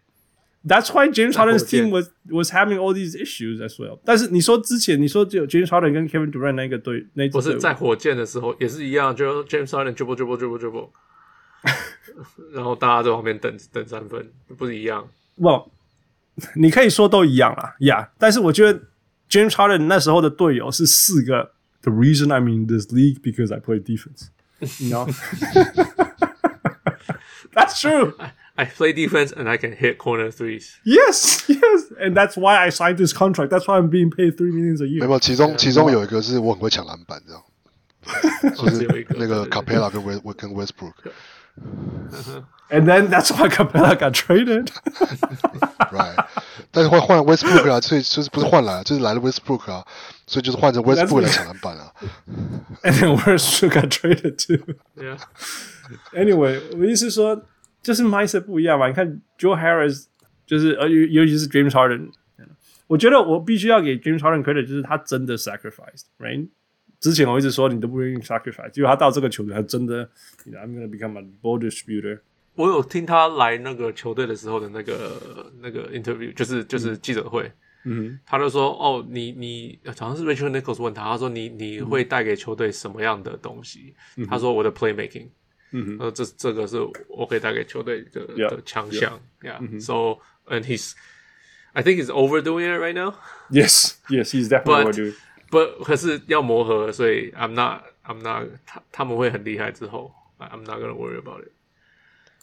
[0.67, 3.99] ？That's why James Harden's team was was having all these issues as well。
[4.05, 10.89] 但是你说之前你说只有 James Harden 跟 Kevin Durant 那个队，那不是在火箭的时候也是一样，就 James Harden dribble dribble dribble dribble，
[12.53, 15.09] 然后大家在旁边等等三分，不是一样？
[15.37, 15.71] 不，
[16.57, 18.81] 你可以说都一样啦，呀、yeah，但是我觉得。
[19.31, 21.53] James Harden 那时候的队友是四个。
[21.83, 24.31] The reason I'm in this league because I play defense.
[24.79, 25.07] You know,
[27.53, 28.15] that's true.
[28.57, 30.79] I, I play defense and I can hit corner threes.
[30.85, 33.51] Yes, yes, and that's why I signed this contract.
[33.51, 35.01] That's why I'm being paid three millions a year.
[35.01, 37.43] 没有，其中其中有一个是我很会抢篮板，这样，
[38.57, 40.95] 就是那个 Capela 跟 West 跟 Westbrook。
[42.71, 44.71] And then that's why Capela got traded.
[45.91, 46.27] right.
[46.71, 49.85] 但是换换 Westbrook 啊，所以就是不是换来，就是来了 Westbrook 啊，
[50.27, 51.91] 所以就是换成 Westbrook 来抢篮板啊。
[52.83, 54.75] And then Westbrook got traded too.
[54.97, 55.19] Yeah.
[56.15, 57.43] Anyway，我的意思是说，
[57.84, 58.88] 就是 mindset 不一样嘛。
[58.88, 60.06] 你看 Joe Harris，
[60.48, 62.10] 就是呃，尤尤其是 James Harden，
[62.88, 66.48] 我觉得我必须要给 James Harden credit，就是他真的 sacrificed，right？
[67.00, 70.10] 之前我一直说你都不愿意 sacrifice，结果他到这个球队，他真的
[70.46, 72.20] ，you know，I'm gonna become a ball distributor。
[72.56, 77.52] 我有听他来那个球队的时候的那个那个 interview，就是就是记者会，
[77.84, 83.96] 嗯，他就说哦，你你好像是 Rachel Nichols 问他，他说你你会带给球队什么样的东西？
[84.16, 85.28] 嗯、他说我的 playmaking，
[85.73, 93.15] 嗯呃，这这个是我可以带给球队的 yeah, 的强项，Yeah，So and he's。I think he's overdoing it right now.
[93.51, 95.15] Yes, yes, he's definitely overdoing.
[95.51, 98.49] But 可是要磨合，所以 I'm not, I'm not.
[98.67, 101.53] 他他们会很厉害之后，I'm not gonna worry about it.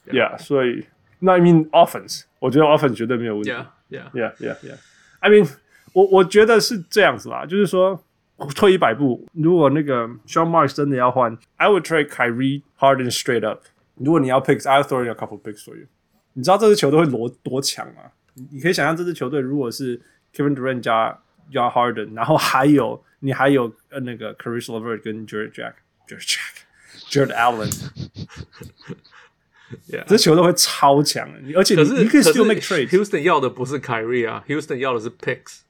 [0.07, 0.85] Yeah，所以
[1.19, 3.49] 那 I mean offense，我觉得 offense 绝对没有问题。
[3.49, 4.77] Yeah, yeah, yeah, yeah, yeah.
[5.19, 5.51] I mean，
[5.93, 8.01] 我我觉得是这样子啦，就是说
[8.48, 13.64] 退一百步，如果那个 Sean Marks 真的要换，I would trade Kyrie Harden straight up。
[13.96, 15.86] 如果你要 picks，I'll throw in a couple picks for you。
[16.32, 18.12] 你知道这支球队会多多强吗？
[18.50, 20.00] 你可以想象这支球队如果是
[20.34, 21.18] Kevin Durant 加
[21.52, 25.74] 加 Harden，然后还有你还有呃那个 Caris LeVert 跟 Jarrett Jack
[26.08, 26.62] Jarrett Jack
[27.10, 32.88] Jarrett Allen，yeah, 这球队会超强，而且你可，你可以 still make trades。
[32.88, 35.62] Houston 要的不是 Kyrie 啊，Houston 要的是 picks，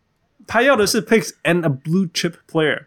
[0.48, 2.86] 他要的是 picks and a blue chip player。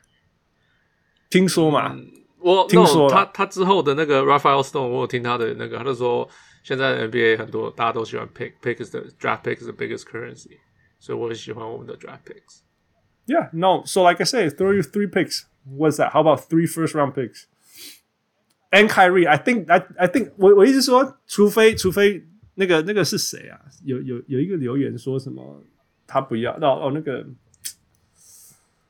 [1.31, 1.95] 听说嘛？
[1.95, 6.29] 嗯、我听说他他之后的那个 Raphael Stone，我有听他的那个，他就说。
[6.65, 10.59] 现在 NBA 很多大家都喜欢 pick pick is the draft pick is the biggest currency，
[10.99, 13.85] 所以我很喜欢我们的 draft picks。Yeah, no.
[13.87, 15.47] So like I say, throw you three picks.
[15.65, 16.11] What's that?
[16.13, 17.47] How about three first round picks?
[18.71, 23.59] And Kyrie, I think I I think 我我意思说，除非除非那个那个是谁啊？
[23.85, 25.65] 有有有一个留言说什么
[26.07, 26.53] 他不要？
[26.57, 27.25] 哦哦那个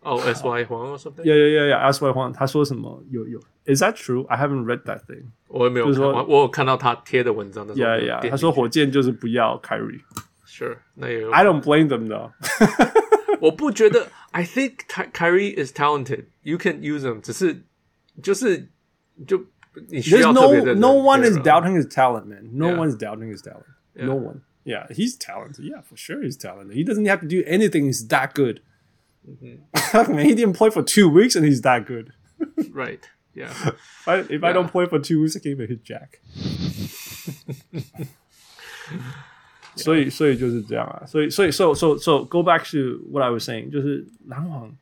[0.02, 1.24] 哦 S Y 黄 or something?
[1.24, 3.40] Yeah yeah yeah yeah S Y 黄他说什么有有？
[3.66, 4.26] Is that true?
[4.28, 5.26] I haven't read that thing.
[5.48, 7.74] 我也没有看，我我有看到他贴的文章的。
[7.74, 8.30] Yeah, yeah.
[8.30, 11.30] 他说火箭就是不要 Kyrie。Sure，那也有。
[11.30, 12.30] I don't blame them though。
[13.40, 14.08] 我不觉得。
[14.30, 16.26] I think Kyrie is talented.
[16.42, 17.20] You can use him.
[17.20, 17.64] 只是
[18.22, 18.68] 就是
[19.26, 19.44] 就
[19.88, 20.74] 你需要特别的。
[20.74, 22.50] No, no one is doubting his talent, man.
[22.52, 23.64] No one is doubting his talent.
[23.94, 24.42] No one.
[24.64, 25.64] Yeah, he's talented.
[25.64, 26.76] Yeah, for sure, he's talented.
[26.76, 27.86] He doesn't have to do anything.
[27.86, 28.60] He's that good.
[29.92, 32.12] Man, he didn't play for two weeks and he's that good.
[32.72, 33.00] Right.
[33.34, 33.50] Yeah.
[33.50, 36.20] If I, if I don't play for two weeks, I can't even hit Jack.
[39.76, 41.04] 所以，所以就是这样啊。
[41.06, 44.74] 所以，所以，so so so go back to what I was saying，就是篮网，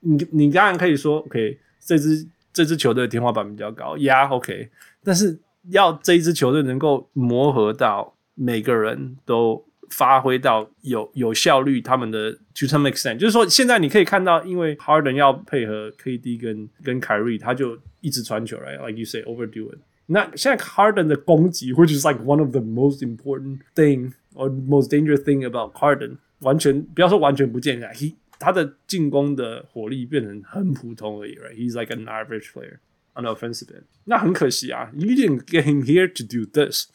[0.00, 4.70] 你你当然可以说，OK，这支这支球队的天花板比较高，Yeah，OK，
[5.02, 5.38] 但是
[5.70, 9.63] 要这一支球队能够磨合到每个人都。
[9.89, 19.79] 发挥到有有效率，他们的 to some extent，就是说，现在你可以看到，因为 Harden 要配合 KD 跟跟凯瑞，他就一直传球来，like you say overdo it。
[20.07, 25.73] 那现在 Harden 的攻击，which is like one of the most important thing or most dangerous thing about
[25.73, 32.79] Harden，完全不要说完全不见，he 他的进攻的火力变成很普通而已，right？He's like an average player
[33.15, 33.85] on the offensive end。
[34.03, 36.89] 那很可惜啊，you didn't get him here to do this。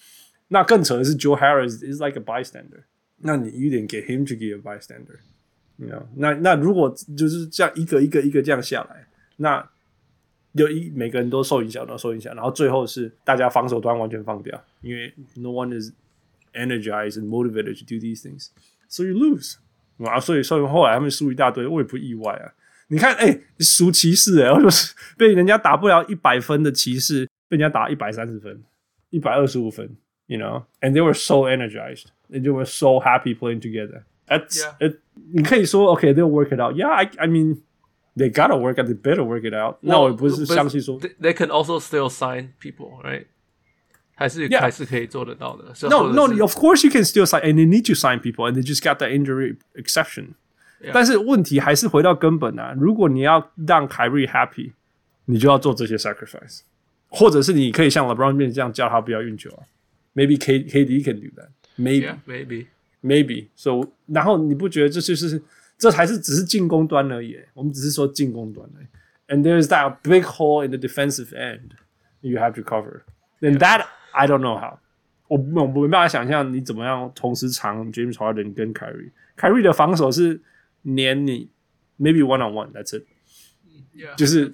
[0.52, 2.82] 那更扯的是，Joe Harris is like a bystander。
[3.18, 6.02] 那你有点给 him to be a bystander，you know？
[6.16, 9.70] 那那如果就是这样一个一个一个这样下来，那
[10.52, 15.92] 有一每个人都受影响，都受影响，然后最后是大家防守端完全放掉，因为 no one is
[16.54, 19.56] energized and motivated to do these things，so you lose。
[19.98, 22.52] 啊，所以所以后来他们输一大堆，我也不意外啊。
[22.88, 28.62] 你看，哎、欸，输骑士，哎，就是被人家打不了一百分的骑士，被人家打一百三十分，
[29.10, 29.94] 一百二十五分。
[30.30, 34.06] You know, and they were so energized, and they were so happy playing together.
[34.28, 34.73] That's yeah.
[34.80, 34.99] it.
[35.34, 36.75] 你可以说 okay, they'll work it out.
[36.75, 37.58] Yeah, I, I mean,
[38.17, 38.88] they gotta work it.
[38.88, 39.78] They better work it out.
[39.84, 43.25] Well, 那我不是相信说 they, they can also still sign people, right?
[44.15, 44.62] 还是 yeah.
[44.62, 45.65] 还是可以做得到的。
[45.88, 48.65] No, no, of course you can still sign, and they need to sign people, and they
[48.65, 50.34] just got that injury exception.
[50.82, 50.91] Yeah.
[50.91, 52.73] 但是问题还是回到根本啊！
[52.80, 54.71] 如果你要让凯瑞 happy，
[55.25, 56.62] 你就要做这些 sacrifice，
[57.10, 59.62] 或者是你可以像 LeBron James 这样叫他不要运球啊。
[60.13, 61.49] Maybe K KD can do that.
[61.78, 62.67] Maybe, yeah, maybe,
[63.01, 63.49] maybe.
[63.56, 65.41] So，然后你不觉得这就是
[65.78, 67.38] 这还是只是进攻端而已？
[67.54, 68.88] 我们只是说进攻端而已。
[69.28, 71.71] And there's that big hole in the defensive end
[72.21, 73.01] you have to cover.
[73.41, 74.80] And that I don't know how.
[75.28, 80.39] 我我没办法想象你怎么样同时藏 James Harden 跟 Kyrie。Kyrie 的防守是
[80.84, 81.49] 黏你，
[81.99, 82.71] maybe one on one.
[82.71, 83.06] That's it.
[83.93, 84.51] Yeah, 就是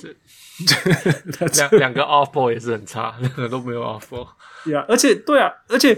[1.58, 4.28] 两两个 off ball 也是很差，两个都没有 off ball。
[4.66, 5.96] Yeah，而且对啊，而且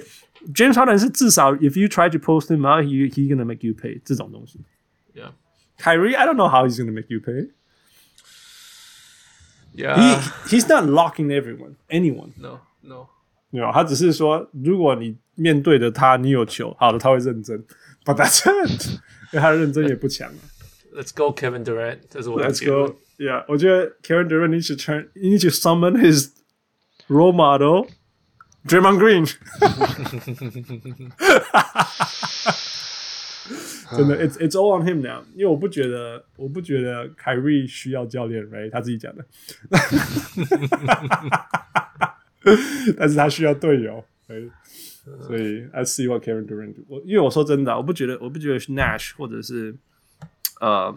[0.54, 3.74] James Harden 是至少 if you try to post him out, he he gonna make you
[3.74, 4.60] pay 这种东西。
[5.14, 7.50] Yeah，Kyrie I don't know how he's gonna make you pay.
[9.76, 12.32] Yeah, he he's not locking everyone, anyone.
[12.38, 13.08] No, no.
[13.50, 17.64] 没有，他只是说，如果你面对着他，你有球，好的，他会认真。
[18.06, 19.00] But that's it，
[19.32, 20.42] 因为他的认真也不强啊。
[20.96, 22.00] Let's go, Kevin Durant.
[22.10, 22.96] 这是我的 Let's go.
[23.18, 26.32] Yeah，我觉得 Kevin Durant needs to turn, he needs to summon his
[27.08, 27.88] role model.
[28.68, 29.26] Draymond Green，
[33.96, 35.22] 真的，it's it's all on him now。
[35.34, 38.72] 因为我不觉得，我不觉得凯瑞需要教练，right？
[38.72, 39.26] 他自己讲的，
[42.98, 44.50] 但是他需要队友，right？
[45.28, 46.86] 所以，I see what Kevin Durant do。
[46.88, 49.76] 我因为我说真的，我不觉得，我不觉得是 Nash 或者是
[50.62, 50.96] 呃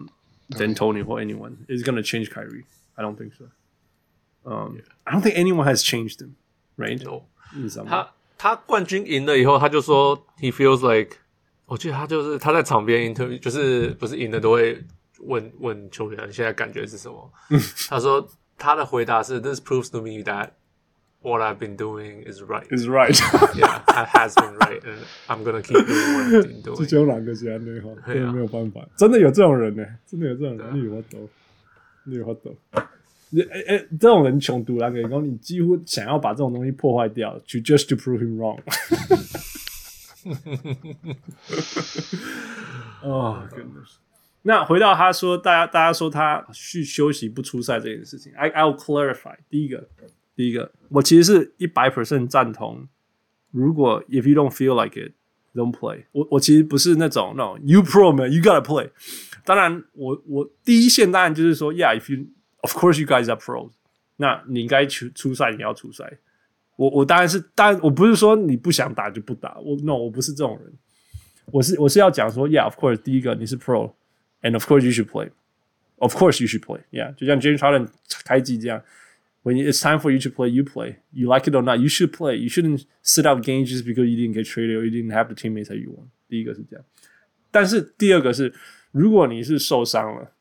[0.51, 3.49] D'Antoni 或 anyone is gonna change Kyrie。I don't think so。
[4.45, 7.03] 嗯，I don't think anyone has changed him。Right？
[7.86, 11.16] 他他冠军赢了以后，他就说 He feels like，
[11.66, 14.82] 我记得他就是他在场边 interview，就是不是赢了都会
[15.20, 17.30] 问问球员现在感觉是什么？
[17.88, 20.50] 他说他的回答是 This proves to me that
[21.20, 22.66] what I've been doing is right.
[22.76, 23.14] Is right.
[23.54, 26.76] Yeah, it has been right, and I'm gonna keep doing what I've been doing.
[26.78, 31.28] 这就两个字啊，那哈，真的没有办法，真的有这种人呢，真的有这种人，你有法懂，
[32.04, 32.56] 你有法度。
[33.34, 38.58] 诶诶，这种人穷独来给你你几乎想要把这种东西破坏掉，to just to prove him wrong。
[43.02, 43.96] 哦，goodness。
[44.42, 49.36] 那回到他说，大家大家说他去休息不出赛这件事情，I I'll clarify。
[49.48, 49.88] 第一个，
[50.34, 52.88] 第一个，我其实是一百 percent 赞同。
[53.50, 56.22] 如果 if you don't feel like it，don't play 我。
[56.22, 58.90] 我我其实不是那种 no you pro man，you gotta play。
[59.44, 62.26] 当然，我我第一线当然就是说，yeah，if you
[62.61, 63.71] Of course, you guys are pros。
[64.17, 66.17] 那你应该出出赛，你要出赛。
[66.75, 69.57] 我我当然是，当然我不是说你不想打就不打。
[69.59, 70.73] 我 no，我不是这种人。
[71.51, 77.87] 我是我是要讲说，Yeah，of course，第一个你是 pro，and of course you should play。Of course you should play。Yeah，就像 James Harden
[78.25, 78.83] 开季这样，
[79.43, 80.97] When it's time for you to play, you play.
[81.11, 82.35] You like it or not, you should play.
[82.35, 85.27] You shouldn't sit out games just because you didn't get traded or you didn't have
[85.27, 86.09] the teammates that you want。
[86.27, 86.85] 第一个是这样。
[87.49, 88.53] 但是第二个是，
[88.91, 90.33] 如果你是受伤了，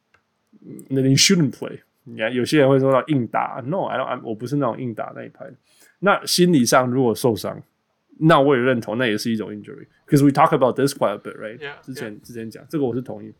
[0.88, 1.80] 那你 shouldn't play。
[2.03, 5.45] 你看，有些人会说到硬打，No，I don't，I, 我不是那种硬打那一派。
[5.99, 7.61] 那心理上如果受伤，
[8.19, 9.85] 那我也认同，那也是一种 injury。
[10.07, 13.31] Because we talk about this quite a bit, right？、Yeah, 之前.之前讲这个，我是同意。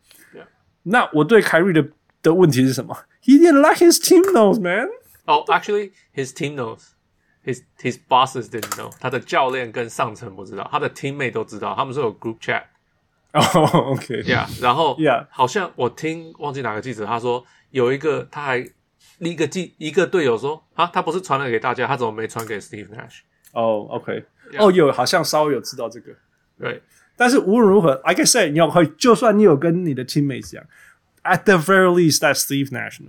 [0.84, 1.84] 那我对凯瑞的
[2.22, 4.88] 的问题是什么？He didn't like his team knows, man.
[5.24, 6.90] Oh, actually, his team knows.
[7.44, 8.92] His his bosses didn't know.
[9.00, 12.62] 他的教练跟上层不知道，他的 teammate 都知道，他们是有 group chat。
[13.32, 17.44] 哦、oh,，OK，Yeah，、yeah, 然后，Yeah，好像我听忘记哪个记者他说。
[17.72, 18.70] 有一个，他还
[19.18, 23.22] 一个记一个队友说啊，他不是传了给大家，他怎么没传给 Steve Nash？
[23.52, 24.24] 哦、oh,，OK，
[24.58, 26.12] 哦.有，好像稍微有知道这个，
[26.58, 26.80] 对。
[27.14, 30.64] 但是无论如何，like I said，你要会，就算你有跟你的 teammates 讲
[31.24, 33.00] ，at the very least，that's Steve Nash，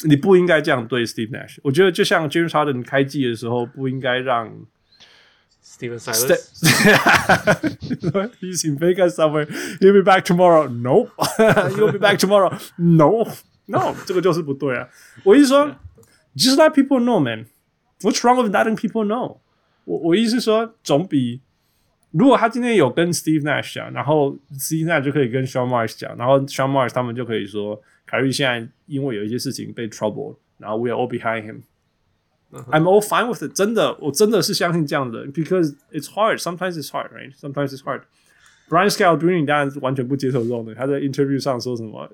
[0.00, 1.58] 你不应该这样对 Steve Nash。
[1.62, 4.52] 我觉得就像 James Harden 开季的时候，不应该让
[5.64, 6.50] Stephen Silas。
[8.40, 9.46] He's in Vegas somewhere.
[9.80, 10.68] He'll be back tomorrow.
[10.68, 11.08] No.
[11.76, 12.52] He'll be back tomorrow.
[12.76, 13.28] No.
[13.67, 14.89] No，这个就是不对啊！
[15.23, 15.67] 我意思说，
[16.35, 17.45] just let people know, man.
[18.01, 19.37] What's wrong with letting people know？
[19.85, 21.41] 我我意思说，总比
[22.11, 30.95] 如果他今天有跟 Steve Nash 讲，然后 Steve Nash 就可以跟 Sean Marks 讲，然后 Sean Marks 他们就可以说，凯瑞现在因为有一些事情被 trouble，然后 we are
[30.95, 32.71] all behind him.、Uh -huh.
[32.71, 33.53] I'm all fine with it.
[33.55, 36.37] 真的，我真的是相信这样的，because it's hard.
[36.37, 37.33] Sometimes it's hard, right?
[37.35, 38.01] Sometimes it's hard.
[38.69, 42.09] Brian Scalabrine 当然是完全不接受这种的，他在 interview 上说什么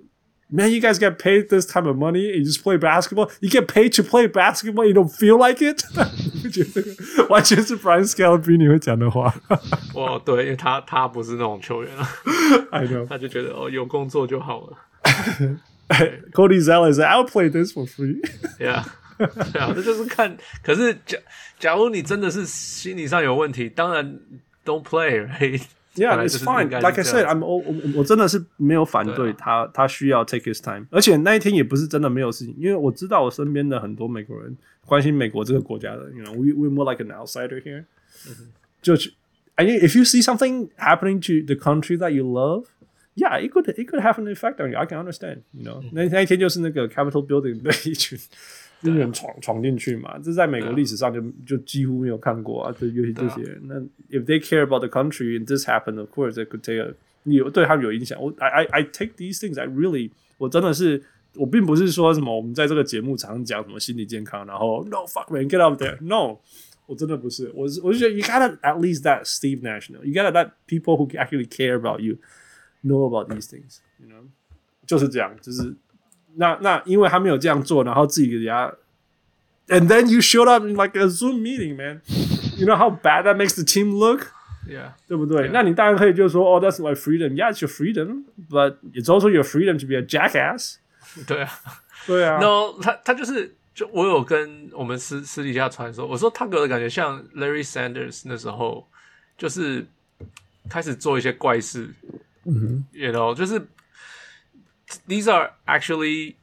[0.51, 3.29] ？Man, you guys get paid this type of money and you just play basketball.
[3.39, 4.83] You get paid to play basketball.
[4.83, 5.83] You don't feel like it.
[6.43, 9.33] 我觉得这个完全是 Brian Scalabrine 会讲的话。
[9.93, 12.09] 哦，对，因为他他不是那种球员啊。
[12.71, 14.77] I know，他就觉得哦，有工作就好了。
[16.33, 18.19] Cody Zeller said, "I'll play this for free."
[18.59, 18.85] Yeah，
[19.17, 20.35] 对啊，这就是看。
[20.63, 21.17] 可是假
[21.59, 24.19] 假如你真的是心理上有问题，当然
[24.65, 25.61] don't play, right?
[25.95, 26.69] Yeah, it's fine.
[26.69, 30.85] Like I said, I'm 我我我真的是没有反对他，啊、他需要 take his time。
[30.91, 36.09] 而且那一天也不是真的没有事情，因为我知道我身边的很多美国人关心美国这个国家的。
[36.11, 37.85] You know, we we're more like an outsider here、
[38.27, 38.53] 嗯。
[38.81, 38.93] 就
[39.55, 42.67] I mean, if you see something happening to the country that you love,
[43.15, 44.77] yeah, it could it could have an effect on you.
[44.77, 45.41] I can understand.
[45.51, 48.17] You know，、嗯、那那一天就是那个 Capitol Building 被一群。
[48.83, 52.73] 军人闯闯进去嘛，这在美国历史上就就几乎没有看过啊。
[52.79, 53.75] 这尤其这些人，那
[54.17, 56.93] if they care about the country and this happened, of course they could take a
[57.23, 58.17] 有对他们有影响。
[58.21, 59.59] 我 I I I take these things.
[59.59, 61.03] I really 我真的是
[61.35, 66.01] 我并不是说什么我们在这个节目常讲什么心理健康，然后 no fuck man get out there.
[66.01, 66.37] No，
[66.85, 67.51] 我真的不是。
[67.53, 70.01] 我是我就觉得 you gotta at least that Steve Nash know.
[70.03, 72.19] You gotta let people who actually care about you
[72.81, 73.79] know about these things.
[73.99, 74.23] You know，
[74.87, 75.75] 就是这样，就是。
[76.35, 78.73] 那那因为他没有这样做，然后自己给人家，
[79.67, 82.01] and then you showed up in like a Zoom meeting, man.
[82.57, 84.27] You know how bad that makes the team look?
[84.67, 85.47] Yeah，对不对？
[85.47, 85.51] Yeah.
[85.51, 87.33] 那你当然可以就说，哦、oh,，That's my freedom.
[87.33, 90.75] Yeah, it's your freedom, but it's also your freedom to be a jackass.
[91.25, 91.49] 对啊，
[92.05, 92.37] 对啊。
[92.39, 98.85] No，他他就是 就我有跟我们私私底下传说，我说他给我的感觉像 Larry Sanders 那时候，
[99.37, 99.87] 就是
[100.69, 101.89] 开始做一些怪事，
[102.45, 103.59] 嗯哼，you know，就是
[105.07, 106.35] these are actually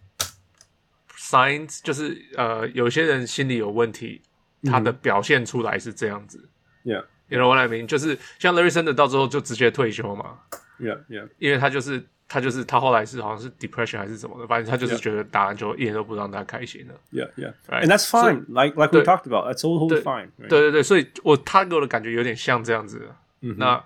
[1.17, 4.23] signs，就是呃，有些人心里有问题，
[4.65, 6.49] 他的表现出来是这样子，
[6.85, 10.39] yeah，you know what I mean，就是像 Larry Sanders 到最后就直接退休嘛，
[10.81, 12.07] yeah yeah，因为他就是。
[12.29, 16.95] 他就是他后来是好像是 depression 还是什么的，反正他就是觉得打篮球一点都不让他开心了。
[17.13, 17.85] Yeah, yeah, right.
[17.85, 18.47] and that's fine.
[18.49, 20.31] Like like we talked about, that's all fine.
[20.37, 23.15] 对对对，所以我他给我的感觉有点像这样子。
[23.43, 23.81] 嗯，那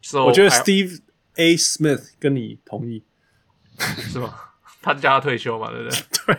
[0.00, 1.00] so 我觉得 Steve
[1.34, 1.56] A.
[1.56, 3.02] Smith 跟你同意
[4.11, 4.33] 是吗？
[4.81, 6.37] 他叫他退休嘛，对不对？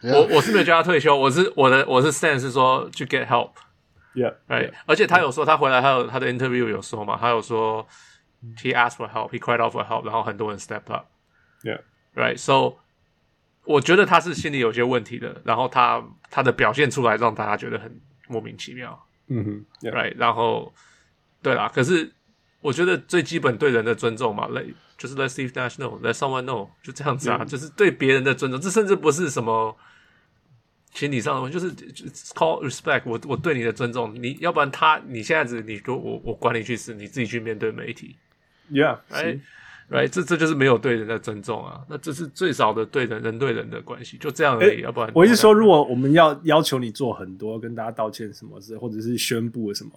[0.02, 0.12] 对。
[0.12, 3.50] 我我是没有叫他退休，我是我的我是 stance 是说去 get help。
[4.14, 4.72] Yeah, right.
[4.86, 7.86] 而且他有说他回来，他有他的 interview 有说嘛，他有说。
[8.56, 9.32] He asked for help.
[9.32, 10.06] He cried out for help.
[10.06, 11.08] 然后很多人 step up.
[11.62, 11.82] Yeah.
[12.14, 12.38] Right.
[12.38, 12.78] So
[13.64, 15.42] 我觉得他是心里有些问题的。
[15.44, 18.98] 然后他他的表现出来让大家觉得很莫名其妙。
[19.26, 19.90] 嗯哼。
[19.90, 20.14] Right.
[20.16, 20.72] 然后
[21.42, 22.10] 对啦，可是
[22.62, 24.48] 我觉得最基本对人的尊重嘛
[25.00, 25.98] 就是 Let Steve Nash know.
[26.02, 26.68] Let someone know.
[26.82, 28.60] 就这样子啊.就是对别人的尊重。
[28.60, 29.74] 这甚至不是什么
[30.92, 31.72] 心理上的就是
[32.34, 33.12] call respect 我。
[33.12, 38.14] 我我对你的尊重，你要不然他你现在子你说我我管你去死，你自己去面对媒体。
[38.70, 39.40] Yeah, right,
[39.88, 41.80] right，这这就是没有对人的尊重啊！
[41.88, 44.76] 那这是最少的对人人对人的关系，就这样而已。
[44.76, 49.90] 欸、要不然，我是说，如果我们要要求你做很多，跟大家道歉什么事，或者是宣布什么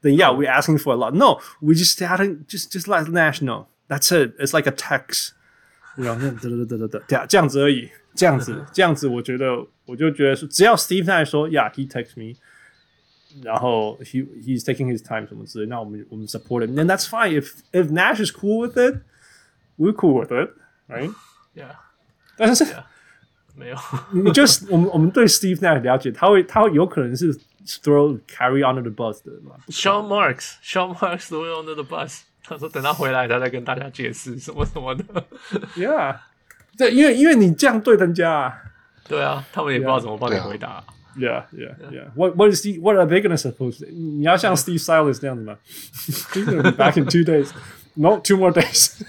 [0.00, 1.10] ，then yeah, we're asking for a lot.
[1.12, 3.66] No, we just starting just just like national.
[3.89, 4.35] That's it.
[4.39, 5.31] It's like a text.
[5.95, 12.35] 然后嘚嘚嘚嘚嘚嘚，这样子而已，这样子，这样子，我觉得，我就觉得说，只要 Steve 在说，Yeah, he text me.
[13.43, 17.39] 然后 he he's taking his time 什么之类，那我们我们 support him，then that's fine.
[17.39, 19.01] If if Nash is cool with it,
[19.77, 20.51] we're cool with it,
[20.87, 21.13] right?
[21.53, 21.75] Yeah.
[22.37, 22.83] 但是 yeah.
[23.55, 23.77] 没有，
[24.11, 27.33] 你就是我们我们对 Steve Nash 了解，他会他会有可能是
[27.65, 29.55] throw carry under the bus 的嘛？
[29.67, 32.21] Sean Marks, Sean Marks throw under the bus。
[32.43, 35.03] 他说等他回来，他再跟大家解释什么什么的。
[35.75, 36.17] Yeah，
[36.77, 38.61] 对，因为因为你这样对人家啊，
[39.07, 40.83] 对啊，他们也不知道怎么帮你回答。
[40.83, 40.95] Yeah.
[41.17, 42.11] Yeah, yeah, yeah.
[42.13, 43.89] What what is the what are they gonna suppose?
[43.89, 45.57] 你要像 Steve Silas 那样子吗？
[46.05, 47.51] He's gonna be back in two days.
[47.93, 49.01] No, two more days.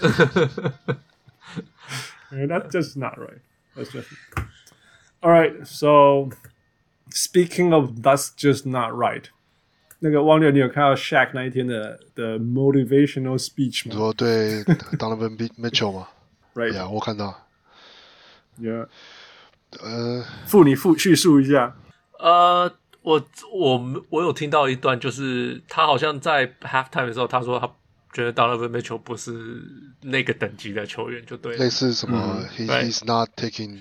[2.31, 3.41] That's just not right.
[3.75, 4.07] That's just
[5.21, 5.67] all right.
[5.67, 6.29] So
[7.09, 9.29] speaking of that's just not right.
[10.04, 13.92] 那个汪六，你有看到 Shaq 那一天的的 motivational speech 吗？
[13.92, 14.64] 你说对
[14.98, 16.08] Donovan Mitchell 吗
[16.54, 16.72] ？Right.
[16.72, 17.46] Yeah，我看到。
[18.60, 18.88] Yeah.
[19.80, 21.76] 呃，复你复叙述一下。
[22.18, 22.72] 呃，
[23.02, 27.70] 我我我有听到一段，就是他好像在 halftime 的时候，他说他
[28.12, 29.62] 觉得 Donovan Mitchell 不是
[30.00, 33.78] 那个等级的球员，就对，类似什么、嗯、he he's not taking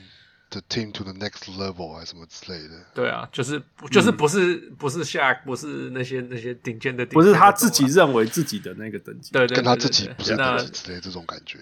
[0.52, 2.76] the team to the next level 还是什么之类的。
[2.94, 11.58] 对啊，就是就是不是、嗯、不是 Shaq，不是那些那些顶尖的顶尖，不是他自己认为自己的那个等级，对，对，对，对，对，跟他自己不是等级之类这种感觉。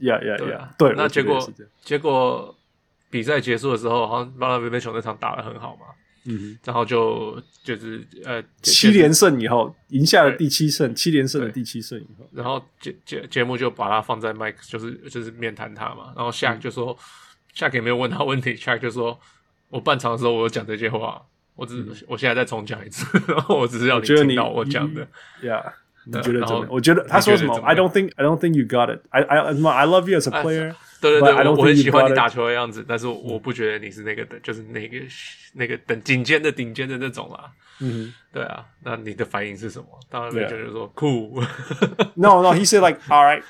[0.00, 1.52] Yeah yeah yeah，对，那结果
[1.84, 2.56] 结果
[3.10, 5.86] 比赛结束的时候，好像 Donovan Mitchell 那场打得很好嘛。
[6.30, 16.12] 嗯，然后就就是呃七连胜以后赢下了第七胜，七连胜的第七胜以后，然后节节节目就把他放在麦克，就是就是面谈他嘛。
[16.14, 16.94] 然后 Shaq 就说
[17.58, 19.18] ，Shaq 也没有问他问题，Chuck 就说，
[19.70, 21.20] 我半场的时候我有讲这些话，
[21.56, 25.06] 我只是我现在再重讲一次，然后我只是要你听到我讲的
[25.42, 25.72] ，Yeah，
[26.06, 26.68] 你觉得真的？
[26.70, 29.00] 我觉得他说什么？I don't think I don't think you got it.
[29.10, 30.74] I I I love you as a player.
[31.00, 34.98] 对对对，我我很喜欢你打球的样子，但是我不觉得你是那个的，就是那个
[35.54, 37.50] 那个等顶尖的顶尖的那种啦。
[37.80, 39.86] 嗯，对啊，那你的反应是什么？
[40.10, 41.40] 当然没觉得说 cool。
[42.16, 43.42] No no，he said like all right。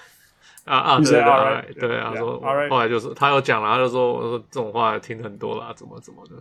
[0.69, 6.35] 啊啊，对 right，对啊，说后来就是他有讲了，他就说我说这种话听很多啦，怎么怎么的。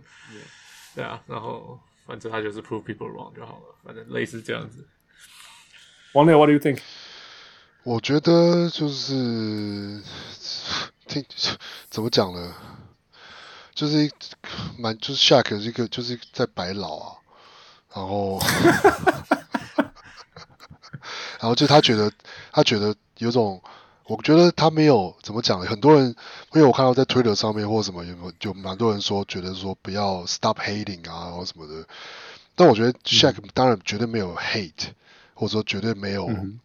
[0.94, 4.86] 对啊，然后反正他就是 prove people wrong 就好了，反正类似这样子。
[6.12, 6.80] 王磊，What do you think？
[7.82, 10.02] 我觉得就是。
[11.08, 11.24] 听
[11.88, 12.54] 怎么讲呢？
[13.74, 14.10] 就是
[14.78, 17.16] 蛮就是 Shaq 一个就是在白老啊，
[17.94, 18.38] 然后
[21.40, 22.12] 然后就他觉得
[22.52, 23.62] 他觉得有种，
[24.08, 26.06] 我觉得他没有怎么讲，很多人
[26.54, 31.86] 因为我看到在 Twitter 上面或什么有没有就蛮多人说觉得说不要 stop hating 啊或什么的，
[32.56, 34.88] 但我觉得 Shaq 当然绝对没有 hate，
[35.34, 36.26] 或者说绝对没有。
[36.26, 36.58] 嗯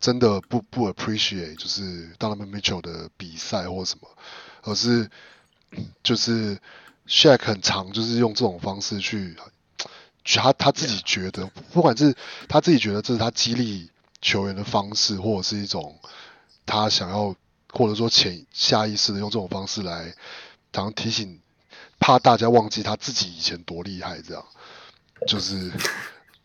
[0.00, 4.08] 真的不不 appreciate 就是 Donovan Mitchell 的比赛或什么，
[4.64, 5.08] 而是
[6.02, 6.58] 就是
[7.06, 9.36] Shaq 很常就是用这种方式去，
[10.24, 12.16] 他他自己觉得，不管是
[12.48, 15.96] 他自己觉得这是他激励球员的方式，或者是一种
[16.66, 17.34] 他想要
[17.72, 20.14] 或者说潜下意识的用这种方式来，
[20.72, 21.40] 常提醒
[21.98, 24.44] 怕大家忘记他自己以前多厉害，这样。
[25.28, 25.70] 就是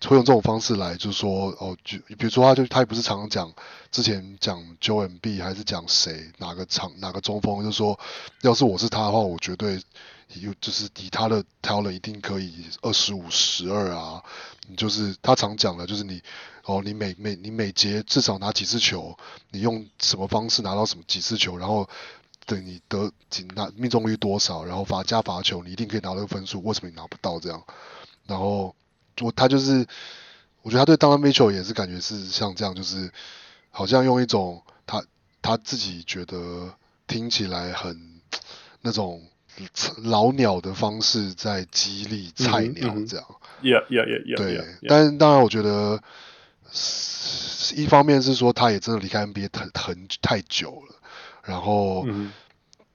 [0.05, 3.51] 会用这种方式来，就是说哦，就比如说他就他也不是常常讲，
[3.89, 7.99] 之前讲 Joel Embiid 还是讲谁哪个场哪个中锋，就说
[8.41, 9.81] 要是我是他的话，我绝对
[10.35, 14.23] 有就是以他的 talent 一定可以二十五十二啊，
[14.67, 16.21] 你就是他常讲的，就是你
[16.67, 19.17] 哦，你每每你每节至少拿几次球，
[19.49, 21.89] 你用什么方式拿到什么几次球，然后。
[22.49, 26.63] 对你得仅拿命中率多少，然后罚加罚球，你一定可以拿到分数。
[26.63, 27.61] 为什么你拿不到这样？
[28.25, 28.73] 然后
[29.19, 29.85] 我他就是，
[30.61, 33.11] 我觉得他对 Donovan Mitchell 也是感觉是像这样，就是
[33.69, 35.03] 好像用一种他
[35.41, 36.73] 他自己觉得
[37.05, 38.21] 听起来很
[38.79, 39.21] 那种
[40.03, 43.25] 老鸟的方式在激励菜鸟这样。
[43.61, 44.37] Yeah, yeah, yeah, yeah.
[44.37, 46.01] 对，但当然我觉得
[47.75, 50.95] 一方面是说他也真的离开 NBA 很很太久了。
[51.43, 52.05] 然后，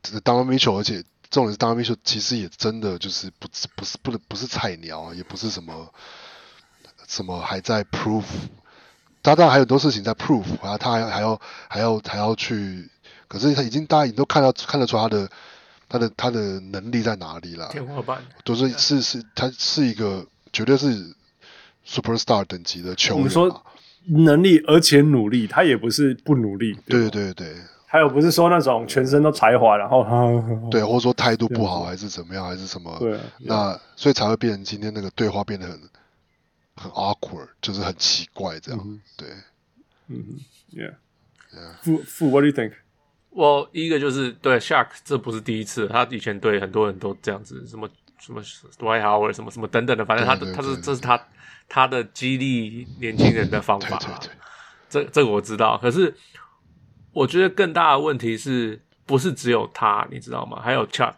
[0.02, 5.90] 这个 Donovan Mitchell，而且重点是 Donovan Mitchell 其实也真的就是不不是不能不是菜鸟，也不是什么
[7.08, 8.24] 什么还在 prove，
[9.22, 12.90] 他当然还有很多事情在 prove，然后他还还要还要还要去，
[13.28, 15.30] 可是他已经大家已经都看到看得出他的
[15.88, 21.14] 他的他的能力在哪里了，天花板，都是是是他是一个绝对是
[21.86, 23.64] superstar 等级的球员，你说
[24.06, 27.54] 能力而且努力，他也不是不努力，对对对。
[27.86, 30.02] 还有不是说那种全身都才华，然后
[30.72, 32.96] 对，或者说态度不好，还是怎么样，还是什么？
[32.98, 35.78] 对，那所以才会变成今天那个对话变得很
[36.74, 39.00] 很 awkward，就是很奇怪这样。
[39.14, 39.28] 对，
[40.08, 40.40] 嗯
[40.72, 41.74] ，Yeah，Yeah。
[41.82, 42.72] 富富，What do you think？
[43.28, 47.86] 我一个就是对 Shark，这不是第一次，他以前对很多人都这样子，什么
[48.18, 48.42] 什么
[48.78, 51.22] Dwight Howard，什么什么等等的，反正他的他是这是他
[51.72, 53.98] 他的激励年轻人的方法。
[53.98, 54.30] 对对对，
[54.88, 56.14] 这这个我知道，可是。
[57.14, 60.62] 我觉得更大的问题是不是只有他，你知道吗？
[60.62, 61.16] 还有 Chuck，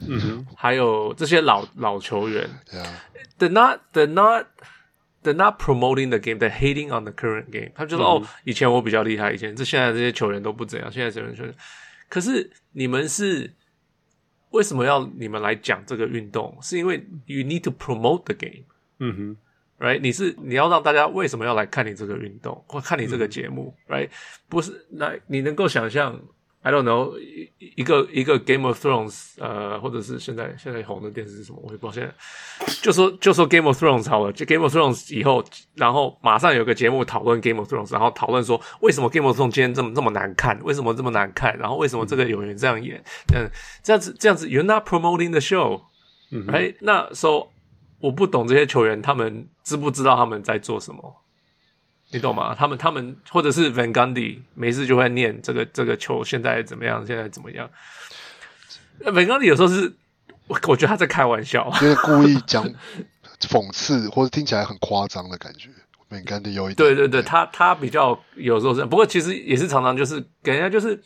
[0.00, 2.48] 嗯哼，还有这些老老球员
[3.38, 4.46] ，they're not they're not
[5.22, 7.70] they're not promoting the game, they're hating on the current game。
[7.74, 11.54] 他就说、嗯、哦，以前我比较厉害，以前这现在这些球员都不怎样，现在这些球员。
[12.08, 13.54] 可是你们是
[14.52, 16.56] 为什么要你们来讲这个运动？
[16.62, 18.64] 是因为 you need to promote the game。
[19.00, 19.36] 嗯哼。
[19.78, 24.08] Right，你是你要让大家为什么要来看你这个运动或看你这个节目，嗯？Right，
[24.48, 26.20] 不是那你能够想象
[26.62, 31.60] ？I don't know，一一个一个 Game of Thrones，呃，或者是现在现在红的电视是什么？
[31.62, 32.02] 我也不知道。
[32.02, 35.44] 现在就说就说 Game of Thrones 好了，就 Game of Thrones 以后，
[35.76, 40.58] 然后马上有个节目讨论 Game of Thrones，然后讨论说为什么 Game of Thrones 今天这么这么难看？
[40.64, 41.56] 为什么这么难看？
[41.56, 43.00] 然后为什么这个演员这样演？
[43.32, 43.48] 嗯，
[43.84, 45.82] 这样子这样子，You're not promoting the show，
[46.32, 46.74] 嗯，Right？
[46.80, 47.50] 那 So。
[48.00, 51.22] 我不懂这些球员，他们知不知道他们在做什么？
[52.10, 52.54] 你懂吗？
[52.54, 57.06] 他们他们或者是 Van Gundy 没事就会念这个这个球现在怎么样？
[57.06, 57.68] 现在怎么样
[59.04, 59.94] ？Van Gundy 有时候是，
[60.46, 62.66] 我我觉得他在开玩笑，就是故意 讲
[63.40, 65.68] 讽刺或者听起来很夸张的感觉。
[66.08, 70.98] Van Gundy 有一点，对对对，他他比较有时候是，不过其实也是常常就是给人家就是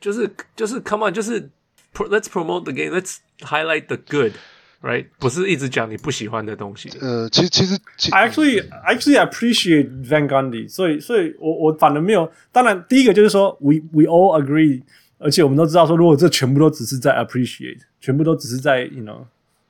[0.00, 1.50] 就是就是 Come on，就是
[1.94, 4.34] Let's promote the game，Let's highlight the good。
[4.82, 6.90] Right，不是一直讲你不喜欢的东西。
[7.00, 7.78] 呃，其实其实
[8.10, 12.28] ，I actually I actually appreciate Van Gundy，所以所以我我反而没有。
[12.50, 14.82] 当然，第一个就是说，we we all agree，
[15.18, 19.24] 而且我们都知道说，如果这全部都只是在 appreciate，全部都只是在 you know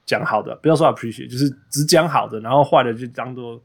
[0.06, 3.62] 讲好的，不要说 appreciate，就是只讲好的，然后坏的就当做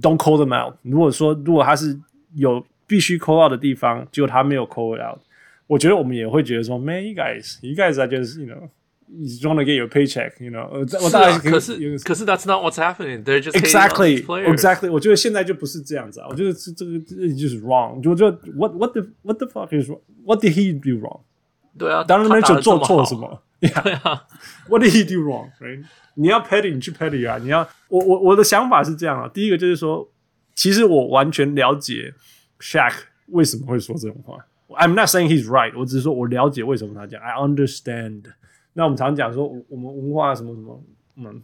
[0.00, 0.72] don't call them out。
[0.82, 1.98] 如果说如果他是
[2.36, 5.18] 有必须 call out 的地方，结果他没有 call it out，
[5.66, 8.68] 我觉得我们也会觉得说，man，you guys，you guys are just you know。
[9.09, 10.67] 你 trying to get your paycheck，you know？
[11.03, 13.23] 我大概可是可是 that's not what's happening.
[13.23, 14.91] They're just exactly exactly.
[14.91, 16.27] 我觉得现在就不是这样子啊。
[16.27, 18.01] 我觉得这这个这就是 wrong。
[18.09, 20.01] 我觉得 what what the what the fuck is wrong?
[20.23, 21.21] What did he do wrong？
[21.77, 23.43] 对啊，当然没有做错什么。
[23.59, 24.25] 对 啊，
[24.67, 25.51] What did he do wrong?
[25.59, 25.85] Right？
[26.15, 27.37] 你要 petty，你去 petty 啊。
[27.37, 29.29] 你要我我我的想法是这样啊。
[29.31, 30.09] 第一个就是说，
[30.55, 32.13] 其实我完全了解
[32.59, 32.93] Shaq
[33.27, 34.43] 为什么会说这种话。
[34.69, 37.21] I'm not saying he's right，我只是说我了解为什么他讲。
[37.21, 38.23] I understand。
[38.72, 40.82] 那我们常讲说，我们文化什么什么，
[41.16, 41.42] 嗯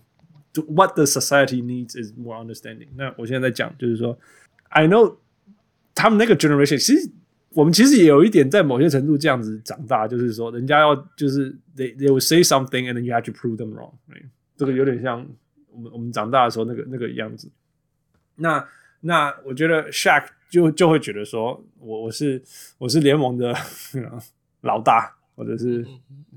[0.52, 2.88] 就，what the society needs is more understanding。
[2.96, 4.16] 那我现在在讲，就是说
[4.68, 5.16] ，I know
[5.94, 7.10] 他们那个 generation，其实
[7.50, 13.92] 我们其实也有一点在某些程度这样子长大，就是说，人家要就是 they they will say something and then you have to prove them wrong。
[14.56, 15.26] 这个有点像
[15.70, 17.50] 我们我们长大的时候那个那个样子。
[18.36, 18.66] 那
[19.00, 22.42] 那我觉得 Shaq 就就会觉得说我我是
[22.78, 23.54] 我是联盟的
[24.60, 25.15] 老大。
[25.36, 25.86] 或者是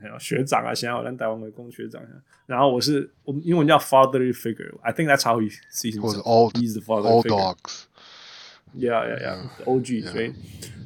[0.01, 2.01] 还有学长啊，想要让台湾为公学长。
[2.45, 4.71] 然后我是我们英文叫 fatherly figure。
[4.81, 6.01] I think that's how he sees himself.
[6.01, 7.85] 或者 old, he's the father old dogs.
[8.75, 9.49] Yeah, yeah, yeah.
[9.65, 10.33] OG，所以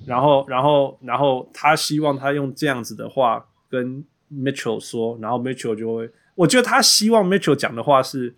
[0.06, 8.36] 然后然后然后他希望他用这样子的话跟 Mitchell 说，然后 Mitchell 就会，我觉得他希望 Mitchell 讲的话是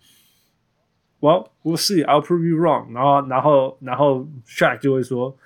[1.20, 2.92] ，Well, we'll see, I'll prove you wrong。
[2.92, 5.36] 然后，然后，然后 Shaq 就会说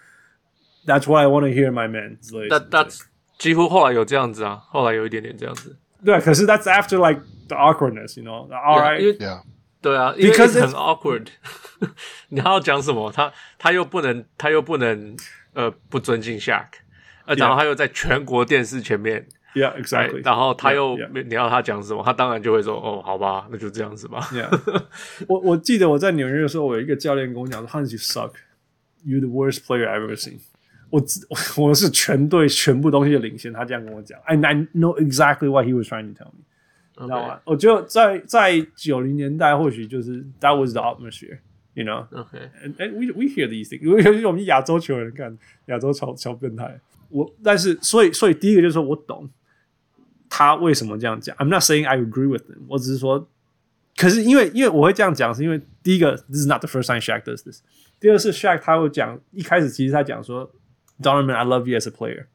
[0.86, 2.18] ，That's what I want to hear, my man。
[2.20, 2.60] 之类的。
[2.60, 3.02] That That's
[3.40, 5.76] 几乎后来有这样子啊，后来有一点点这样子。
[6.04, 8.46] 对，可是 That's after like the awkwardness, you know?
[8.52, 9.42] All right, yeah.
[9.80, 11.28] 对啊，因为很 awkward。
[12.28, 13.10] 你要讲什么？
[13.10, 15.16] 他他又不能，他又不能，
[15.54, 16.66] 呃，不尊敬 Shark，
[17.24, 20.22] 呃，然后他又在全国电视前面，Yeah, exactly。
[20.22, 24.20] 然后他又你要他讲什么，他当然就会说，哦，好吧，那就这样子吧。
[24.32, 24.84] Yeah，
[25.28, 28.32] 我我记得我在纽约的时候，我有一个教练跟我讲说，Hans, you suck.
[29.02, 30.40] You're the worst player I've ever seen.
[30.90, 31.02] 我
[31.56, 34.18] 我是全队全部东西的领先，他这样跟我讲。
[34.26, 36.44] And I know exactly what he was trying to tell me.
[36.96, 37.40] 你知道吗？
[37.44, 46.78] 我觉得在在九零年代，或许就是 That was the atmosphere，you know？Okay，and and we we hear these things，因为我们亚洲球人看亚洲超超变态。
[47.08, 49.30] 我但是所以所以第一个就是说我懂
[50.28, 51.34] 他为什么这样讲。
[51.36, 53.26] I'm not saying I agree with them，我只是说，
[53.96, 57.62] 可是因为因为我会这样讲，是因为第一个 This is not the first time Shaq does this。
[57.98, 60.50] 第二是 Shaq 他会讲一开始其实他讲说
[61.01, 62.25] Donovan，I love you as a player，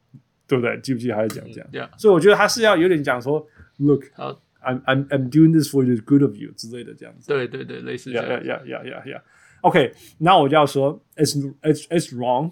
[0.47, 0.79] 对不对？
[0.81, 1.69] 记不记得还是讲这样？
[1.71, 1.99] Yeah。
[1.99, 3.47] 所以我觉得他是要有点讲说，
[3.77, 7.27] Look。I'm I'm I'm doing this for the good of you 之类的这样子。
[7.27, 8.25] 对对对，类似这样。
[8.27, 9.21] Yeah yeah yeah yeah yeah.
[9.61, 12.51] OK，那我就要说，it's it's it's wrong。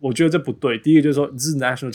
[0.00, 0.76] 我觉得这不对。
[0.78, 1.92] 第一个就是说，这是 national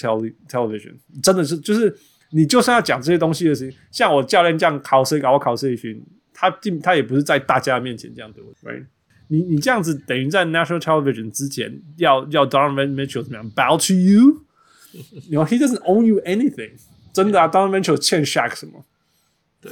[0.47, 1.93] television，真的是就是
[2.30, 6.02] 你就算要讲这些东西的事情，像我教练这样考试搞我考试一训，
[6.34, 8.86] 他进他也不是在大家面前这样对我，right？
[9.35, 16.20] 你你这样子等于在 national television 之前要要 Donovan Mitchell 怎么样 bow to you？You know he doesn't own you
[16.20, 16.72] anything。
[17.12, 18.85] 真的啊，Donovan Mitchell 欠 Shaq 什么？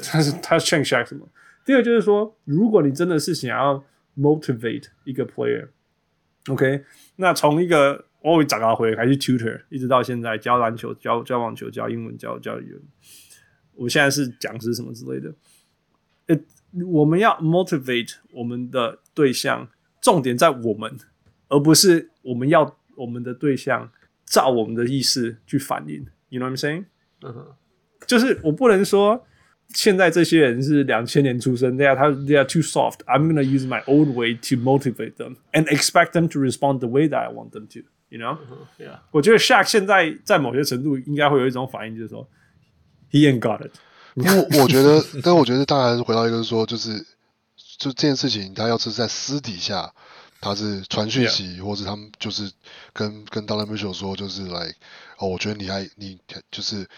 [0.02, 1.28] 他是他是 change Shaq 什么？
[1.64, 3.84] 第二就是说，如果你真的是想要
[4.18, 6.84] motivate 一个 player，OK，
[7.16, 12.82] 那从一个我长大回还是 tutor，一直到现在教篮球、教教网球、教英文、教教语文，
[13.74, 15.32] 我现在是讲师什么之类的。
[16.26, 16.36] 呃，
[16.85, 19.67] 我们要 motivate 我们的对象，
[20.01, 20.97] 重点在我们，
[21.49, 23.91] 而不是我们要我们的对象
[24.25, 26.05] 照我们的意思去反应。
[26.29, 26.85] You know what I'm saying？
[27.21, 27.45] 嗯哼，
[28.05, 29.25] 就是我不能说。
[29.73, 32.99] 现在这些人是两千年出生，对啊，他 they are too soft.
[33.05, 36.87] I'm gonna use my old way to motivate them and expect them to respond the
[36.87, 37.81] way that I want them to.
[38.07, 38.37] You know?
[38.79, 39.01] Yeah.
[39.11, 42.25] 我觉得 Shaq 现在在某些程度应该会有一种反应，就是说
[43.11, 43.73] He ain't got it。
[44.14, 46.98] 因为我觉得，但我觉得大家还是回到一个是说，就是
[47.78, 49.92] 就这件事情，他要是在私底下，
[50.40, 52.50] 他是传讯息，或者他们就是
[52.92, 54.74] 跟跟 Donovan Mitchell 说，就是来
[55.18, 56.18] 哦，我觉得你还你
[56.50, 56.88] 就是。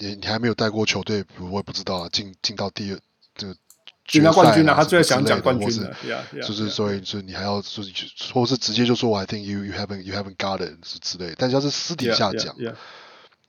[0.00, 2.08] 你你还没有带过球队，我也不知道啊。
[2.12, 3.00] 进进到第二
[3.34, 3.56] 这个
[4.04, 5.92] 决赛冠军啊，他最想讲冠军的，
[6.40, 7.84] 就是所以就你还要说，
[8.32, 11.34] 或者是直接就说我，I think you you haven't you haven't got it 是之类。
[11.36, 12.54] 但是要是私底下讲，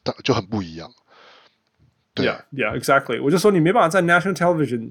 [0.01, 0.91] 但就很不一样。
[2.18, 3.22] 对呀，Yeah，exactly。
[3.22, 4.90] 我就说你没办法在 national television，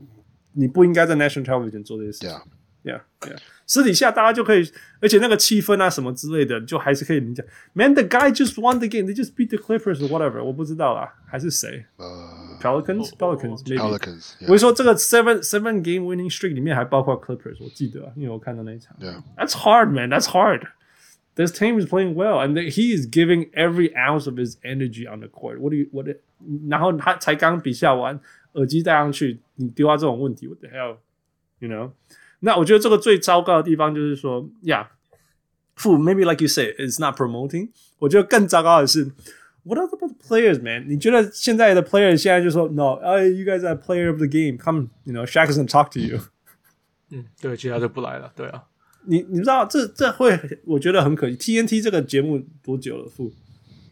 [0.53, 2.29] 你不应该在 national television 做这些事情。
[2.83, 3.37] Yeah, yeah.
[3.65, 4.69] 私底下大家就可以，
[4.99, 7.45] 而且那个气氛啊什么之类的，就还是可以理解。
[7.71, 9.05] Man, the guy just won the game.
[9.05, 10.43] They just beat the Clippers or whatever.
[10.43, 11.85] 我不知道啊，还是谁？
[11.95, 13.77] 呃、uh,，Pelicans, Pelicans, maybe.
[13.77, 14.33] Pelicans.
[14.41, 14.47] Yeah.
[14.49, 18.97] 我就说这个 seven seven game winning streak 里面还包括 Clippers，我记得，因为我看到那一场。
[18.99, 19.23] Yeah.
[19.37, 20.09] That's hard, man.
[20.09, 20.67] That's hard.
[21.37, 25.19] This team is playing well, and he is giving every ounce of his energy on
[25.19, 25.59] the court.
[25.59, 26.07] What do you what?
[26.69, 28.19] 然后他才刚比赛完，
[28.51, 30.97] 耳机戴上去，你丢他这种问题，What the hell?
[31.57, 31.91] You know?
[32.41, 37.69] 那我觉得这个最糟糕的地方就是说，Yeah，fool maybe like you say it's not promoting。
[37.97, 39.11] 我觉得更糟糕的是，
[39.63, 40.87] What about the players, man？
[40.87, 46.19] 你觉得现在的 players 现在就说，No，you guys are player of the game，come，you know，Shaq is gonna talk to you。
[47.09, 48.65] 嗯，对，其他就不来了，对啊。
[49.06, 51.36] 你你知道这这会，我觉得很可惜。
[51.36, 53.32] TNT 这个节目多久了，fool？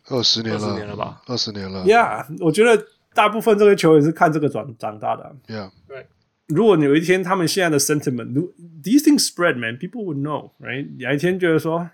[0.09, 1.23] 二十年了，二十年了吧？
[1.27, 1.85] 二十年了。
[1.85, 5.37] Yeah，我觉得大部分这个球员是看这个长长大的。
[5.49, 6.07] Yeah，对。
[6.49, 10.87] 如果有一天他们现在的 sentiment，these things spread, man, people would know, right？
[10.97, 11.91] 有一天觉得说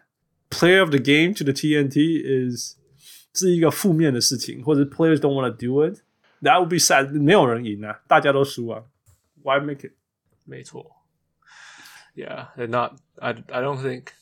[0.50, 2.76] ，player of the game to the TNT is
[3.32, 7.10] 是一个负面的事情，或者 players don't want to do it，that would be sad。
[7.18, 8.82] 没有人赢啊，大家都输啊
[9.42, 9.92] ，why make it？
[10.44, 10.84] 没错
[12.14, 12.92] ，yeah, they're not.
[13.18, 14.12] I I don't think.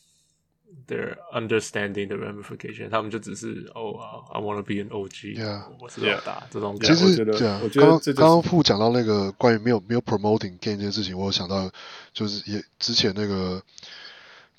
[0.87, 6.79] They're understanding the ramification，他们就只是哦啊，I want to be an OG，我是老大这种。
[6.79, 11.69] 其实对啊，刚刚刚刚副讲到那个关于没有没有 promoting game 这件事情，我有想到
[12.13, 13.61] 就是也之前那个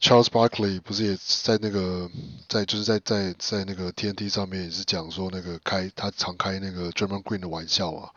[0.02, 2.12] Charles Barkley 不是也在那个
[2.50, 8.12] 在就是在在在那个 TNT 上面也是讲说那个开他常开那个 Draymond Green 的玩笑啊，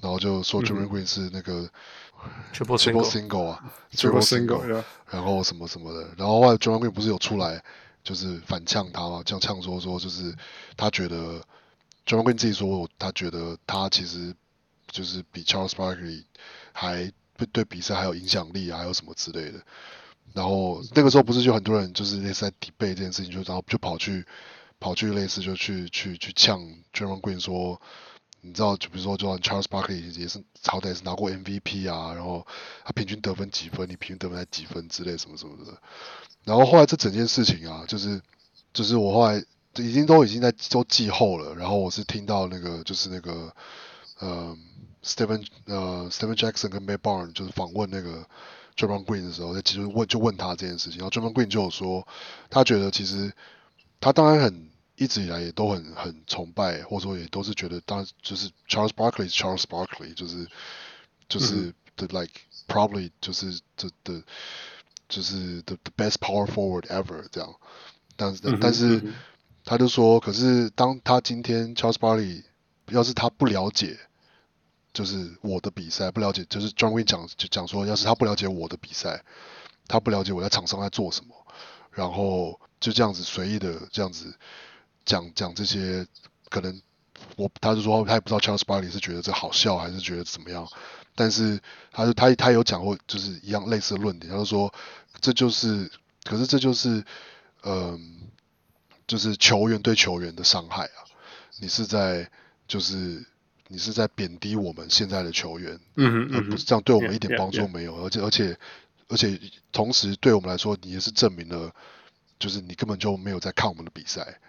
[0.00, 1.68] 然后就说 Draymond Green 是那个。
[2.52, 7.62] Triple single 啊，Triple single，然后什么什么的，然后后来 Draymond Green 不是有出来，
[8.02, 10.34] 就是反呛他嘛，这样呛说说就是
[10.76, 11.40] 他觉得
[12.06, 14.34] Draymond Green 自己说，他觉得他其实
[14.88, 16.24] 就是比 Charles Barkley
[16.72, 17.10] 还
[17.52, 19.58] 对比赛还有影响力啊，还有什么之类的。
[20.32, 24.24] 然后那个时候不是就很多人就是类似在 debate 这件事情，就然后就跑去
[24.80, 26.60] 跑去类似就去去去呛
[26.92, 27.80] Draymond Green 说，
[28.44, 32.46] 你知道就比如说就像 Charles Barkley 也是好歹也是拿过 MVP 啊，然后
[32.84, 35.72] 他平均得分几分，你平均得分才几分之类什么什么的。
[36.44, 38.20] 然后后来这整件事情啊，就是
[38.72, 39.44] 就是我后来。
[39.76, 43.52] 已经都已经在都季后了，然后我是听到那个就是那个
[44.20, 44.56] 呃
[45.02, 48.24] ，Stephen 呃，Stephen Jackson 跟 May Barn 就是访问那个
[48.76, 52.06] Draymond Green 的时候，他其实问就问他这件事情，然后 Draymond Green 就有说，
[52.50, 53.32] 他觉得其实
[53.98, 60.48] 他当然很一直以来也都很很崇拜，或者说也都是觉得当然就是 Charles Barkley Charles Barkley 就是
[61.28, 62.32] 就是 the like
[62.68, 64.22] probably 就是这的
[65.08, 67.54] 就是 the the best power forward ever 这样，
[68.16, 69.12] 但是但是。
[69.66, 72.44] 他就说，可是当他今天 Charles Barkley
[72.88, 73.98] 要是他不了解，
[74.92, 79.24] 就是我的比赛不了解，就是 John 讲就讲说，要是他不了解我的比赛，
[79.88, 81.34] 他不了解我在场上在做什么，
[81.92, 84.36] 然后就这样子随意的这样子
[85.04, 86.06] 讲讲这些，
[86.50, 86.80] 可能
[87.36, 90.68] 我他就说他也不知道 Charles Barkley 是觉得这好笑还是觉得怎么样，
[91.14, 91.60] 但是
[91.92, 94.72] 他就他他有讲过就是一样类似的论点，他就说
[95.20, 95.90] 这就是，
[96.24, 97.04] 可是这就是
[97.62, 97.74] 嗯。
[97.74, 98.00] 呃
[99.06, 101.04] 就是球员对球员的伤害啊！
[101.60, 102.26] 你是在
[102.66, 103.22] 就是
[103.68, 108.58] 你是在贬低我们现在的球员，嗯嗯，而不是这样对我们一点帮助没有，而且而且
[109.08, 109.38] 而且
[109.72, 111.70] 同时对我们来说，你也是证明了，
[112.38, 114.40] 就是你根本就没有在看我们的比赛，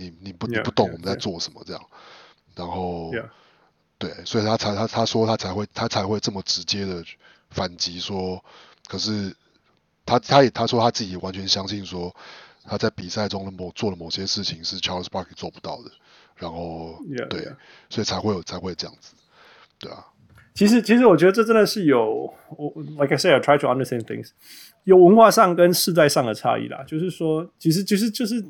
[0.00, 1.82] 你你不你不懂我们在做什么这样，
[2.54, 3.12] 然后
[3.98, 7.04] 对，所以他才他他说他才会他才会这么直接的
[7.50, 8.42] 反击说，
[8.88, 9.36] 可是
[10.06, 12.14] 他他也他说他自己完全相信说。
[12.62, 15.90] 他在比赛中的某做了某些事情是 Charles Barkley 做不到的，
[16.36, 17.48] 然后对.
[17.88, 19.14] 所以才会有才会这样子，
[19.78, 20.04] 对啊。
[20.54, 24.28] 其实其实我觉得这真的是有我 like I said I try to understand things
[24.84, 26.84] 有文化上跟世代上的差异啦。
[26.86, 28.44] 就是说，其实其实就是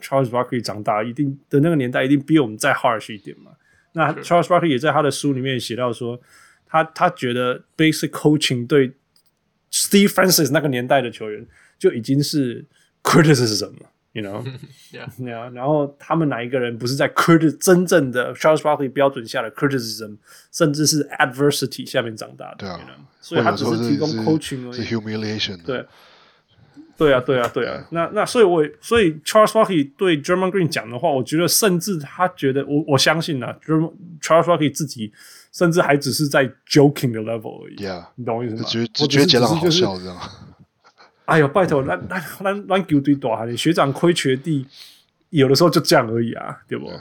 [0.00, 3.52] Charles Barkley 长大一定的那个年代一定比我们再 harsh 一点嘛。
[3.92, 6.20] 那 Charles Barkley 也在他的书里面写到说，
[6.66, 8.92] 他他觉得 basic coaching 对
[9.70, 11.46] Steve Francis 那个年代的球员
[11.78, 12.66] 就已经是。
[13.02, 20.18] Criticism，you know，yeah，然后他们哪一个人不是在 critic 真正的 Charles Barkley 标准下的 criticism，
[20.52, 22.78] 甚至是 adversity 下面长大的，对啊，
[23.22, 25.82] 所以他只是提供 coaching 而已，是 humiliation，对，
[27.00, 33.56] 对啊，对啊，对啊，那那所以我所以 Charles Barkley 对 Draymond Green 讲的话，我觉得甚至他觉得我我相信啊
[34.20, 35.10] ，Charles Barkley 自己
[35.50, 38.62] 甚至还只是在 joking 的 level 而已，yeah，你懂我意思吗？
[38.66, 40.18] 只觉得觉得杰朗好笑这样。
[41.24, 44.66] 哎呦，拜托，咱咱咱咱球队大汉，学长亏学弟，
[45.30, 47.00] 有的时候就这样而已啊，对不？Yeah.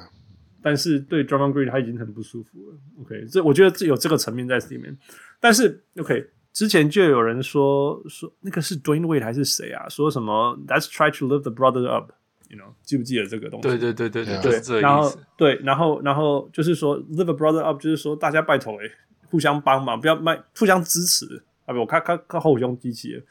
[0.62, 2.78] 但是对 Draymond Green 他已经很不舒服了。
[3.02, 4.96] OK，这我觉得这有这个层面在里面。
[5.42, 9.88] 但是 OK，之前就有人说说那个是 Dwyane Wade 还是谁啊？
[9.88, 13.68] 说什么 Let's try to lift the brother up，you know，记不记得这个东西？
[13.68, 14.82] 对对对对对。
[14.82, 18.92] 然后对，然后然后就是说 lift the brother up，就是说大家拜托诶，
[19.30, 21.74] 互相帮忙，不要卖，互相支持啊！
[21.74, 23.22] 不，我看看看后胸机器。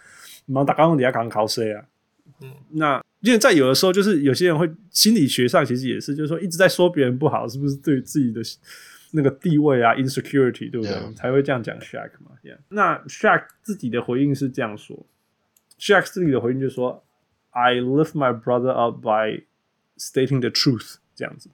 [0.47, 1.85] 忙打刚底下刚考谁啊？
[2.41, 8.41] 嗯，那因为在有的时候，就是有些人会心理学上其实也是，就是说一直在说别人不好，是不是对自己的
[9.13, 11.15] 那个地位啊，insecurity 对不对？Yeah.
[11.15, 12.59] 才会这样讲 Shaq 嘛？Yeah.
[12.69, 15.07] 那 Shaq 自己的回应是这样说
[15.79, 17.05] ，Shaq 自己的回应就是说
[17.51, 19.45] ，I lift my brother up by
[19.97, 21.51] stating the truth，这样子。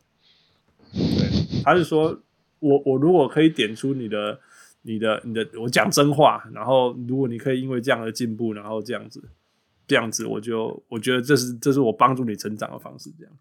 [0.93, 2.23] 对，他是说
[2.59, 4.41] 我我如果可以点出你的。
[4.87, 9.31] 你的你的，我讲真话，然后如果你可以因为这样的进步，然后这样子，
[9.87, 13.33] 这样子，我就我觉得这是这是我帮助你成长的方式，这样。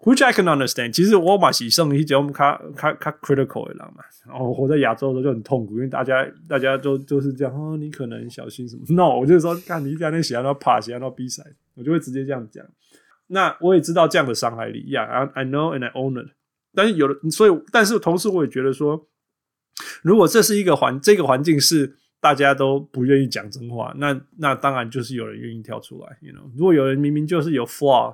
[0.00, 0.92] Which I can understand。
[0.92, 11.44] 其实我嘛是算一种卡卡卡 critical 的人嘛，然后活在亚洲的时候就很痛苦，因为大家大家都就是这样，哦，你可能小心什么？No，我就说，看你在那写到怕，写到比赛，
[11.74, 12.64] 我就会直接这样讲。
[13.26, 16.30] 那我也知道这样的伤害力，Yeah，I I know and I own it。
[16.74, 19.06] 但是有的，所以但是同时我也觉得说。
[20.02, 26.50] 如果这是一个环，这个环境是大家都不愿意讲真话，那那当然就是有人愿意跳出来，you know。
[26.56, 28.12] 如果有人明明就是有 flaw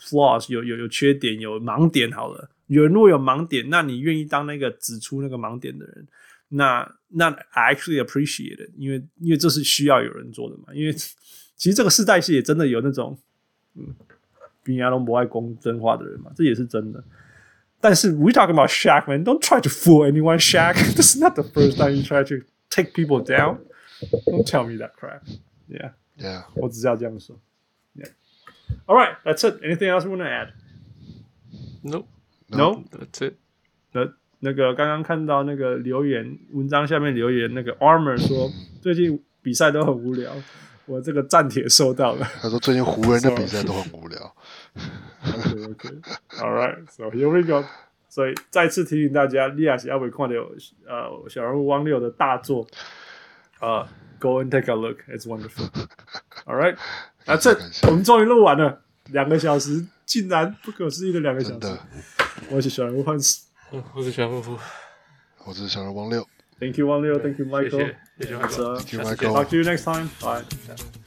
[0.00, 6.06] flaw，flaws 有有有缺点有盲点，好了，有人如果有盲点，那你愿意当那个指出那个盲点的人，
[6.48, 13.18] 那那 I actually appreciate it，因为因为这是需要有人做的嘛，因为其实这个世代是也真的有那种
[13.74, 13.94] 嗯，
[14.62, 17.02] 比亚龙不爱讲真话的人嘛，这也是真的。
[17.80, 19.22] 但是 we talking about Shaq, man.
[19.24, 20.74] Don't try to fool anyone, Shaq.
[20.96, 23.58] This is not the first time you try to take people down.
[24.26, 25.22] Don't tell me that crap.
[25.68, 25.92] Yeah.
[26.16, 26.42] Yeah.
[26.56, 27.38] 我只是要这样说。
[28.88, 29.62] All right, that's it.
[29.62, 30.48] Anything else you want to add?
[31.82, 32.06] Nope.
[32.48, 32.82] No，
[33.12, 33.30] 这
[33.92, 34.10] 那
[34.40, 40.32] 那个刚刚看到那个留言文章下面留言，那个 Armor 说最近比赛都很无聊，
[40.86, 42.26] 我这个战帖收到了。
[42.40, 44.34] 他说最近湖人的比赛都很无聊。
[45.22, 47.62] OK OK，All right，so here we go。
[48.08, 50.50] 所以再次提醒大家，利亚西亚伟矿的有
[50.86, 52.66] 呃小人物汪六的大作，
[53.60, 53.86] 呃
[54.19, 56.77] ，Go and take a look，it's wonderful。All right，
[57.25, 57.57] 那这
[57.87, 61.77] 我们终于录完了，两个小时，竟然不可思议的两个小时。
[62.49, 63.47] 我是小人物汉斯，
[63.93, 64.57] 我是小人物，
[65.45, 66.27] 我是小人物汪六。
[66.59, 67.95] Thank you，汪六，Thank you，Michael。
[68.19, 71.06] 谢谢 Michael，Thank you Michael。Talk to you next time。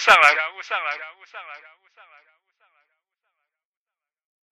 [0.00, 0.96] 上来感悟上来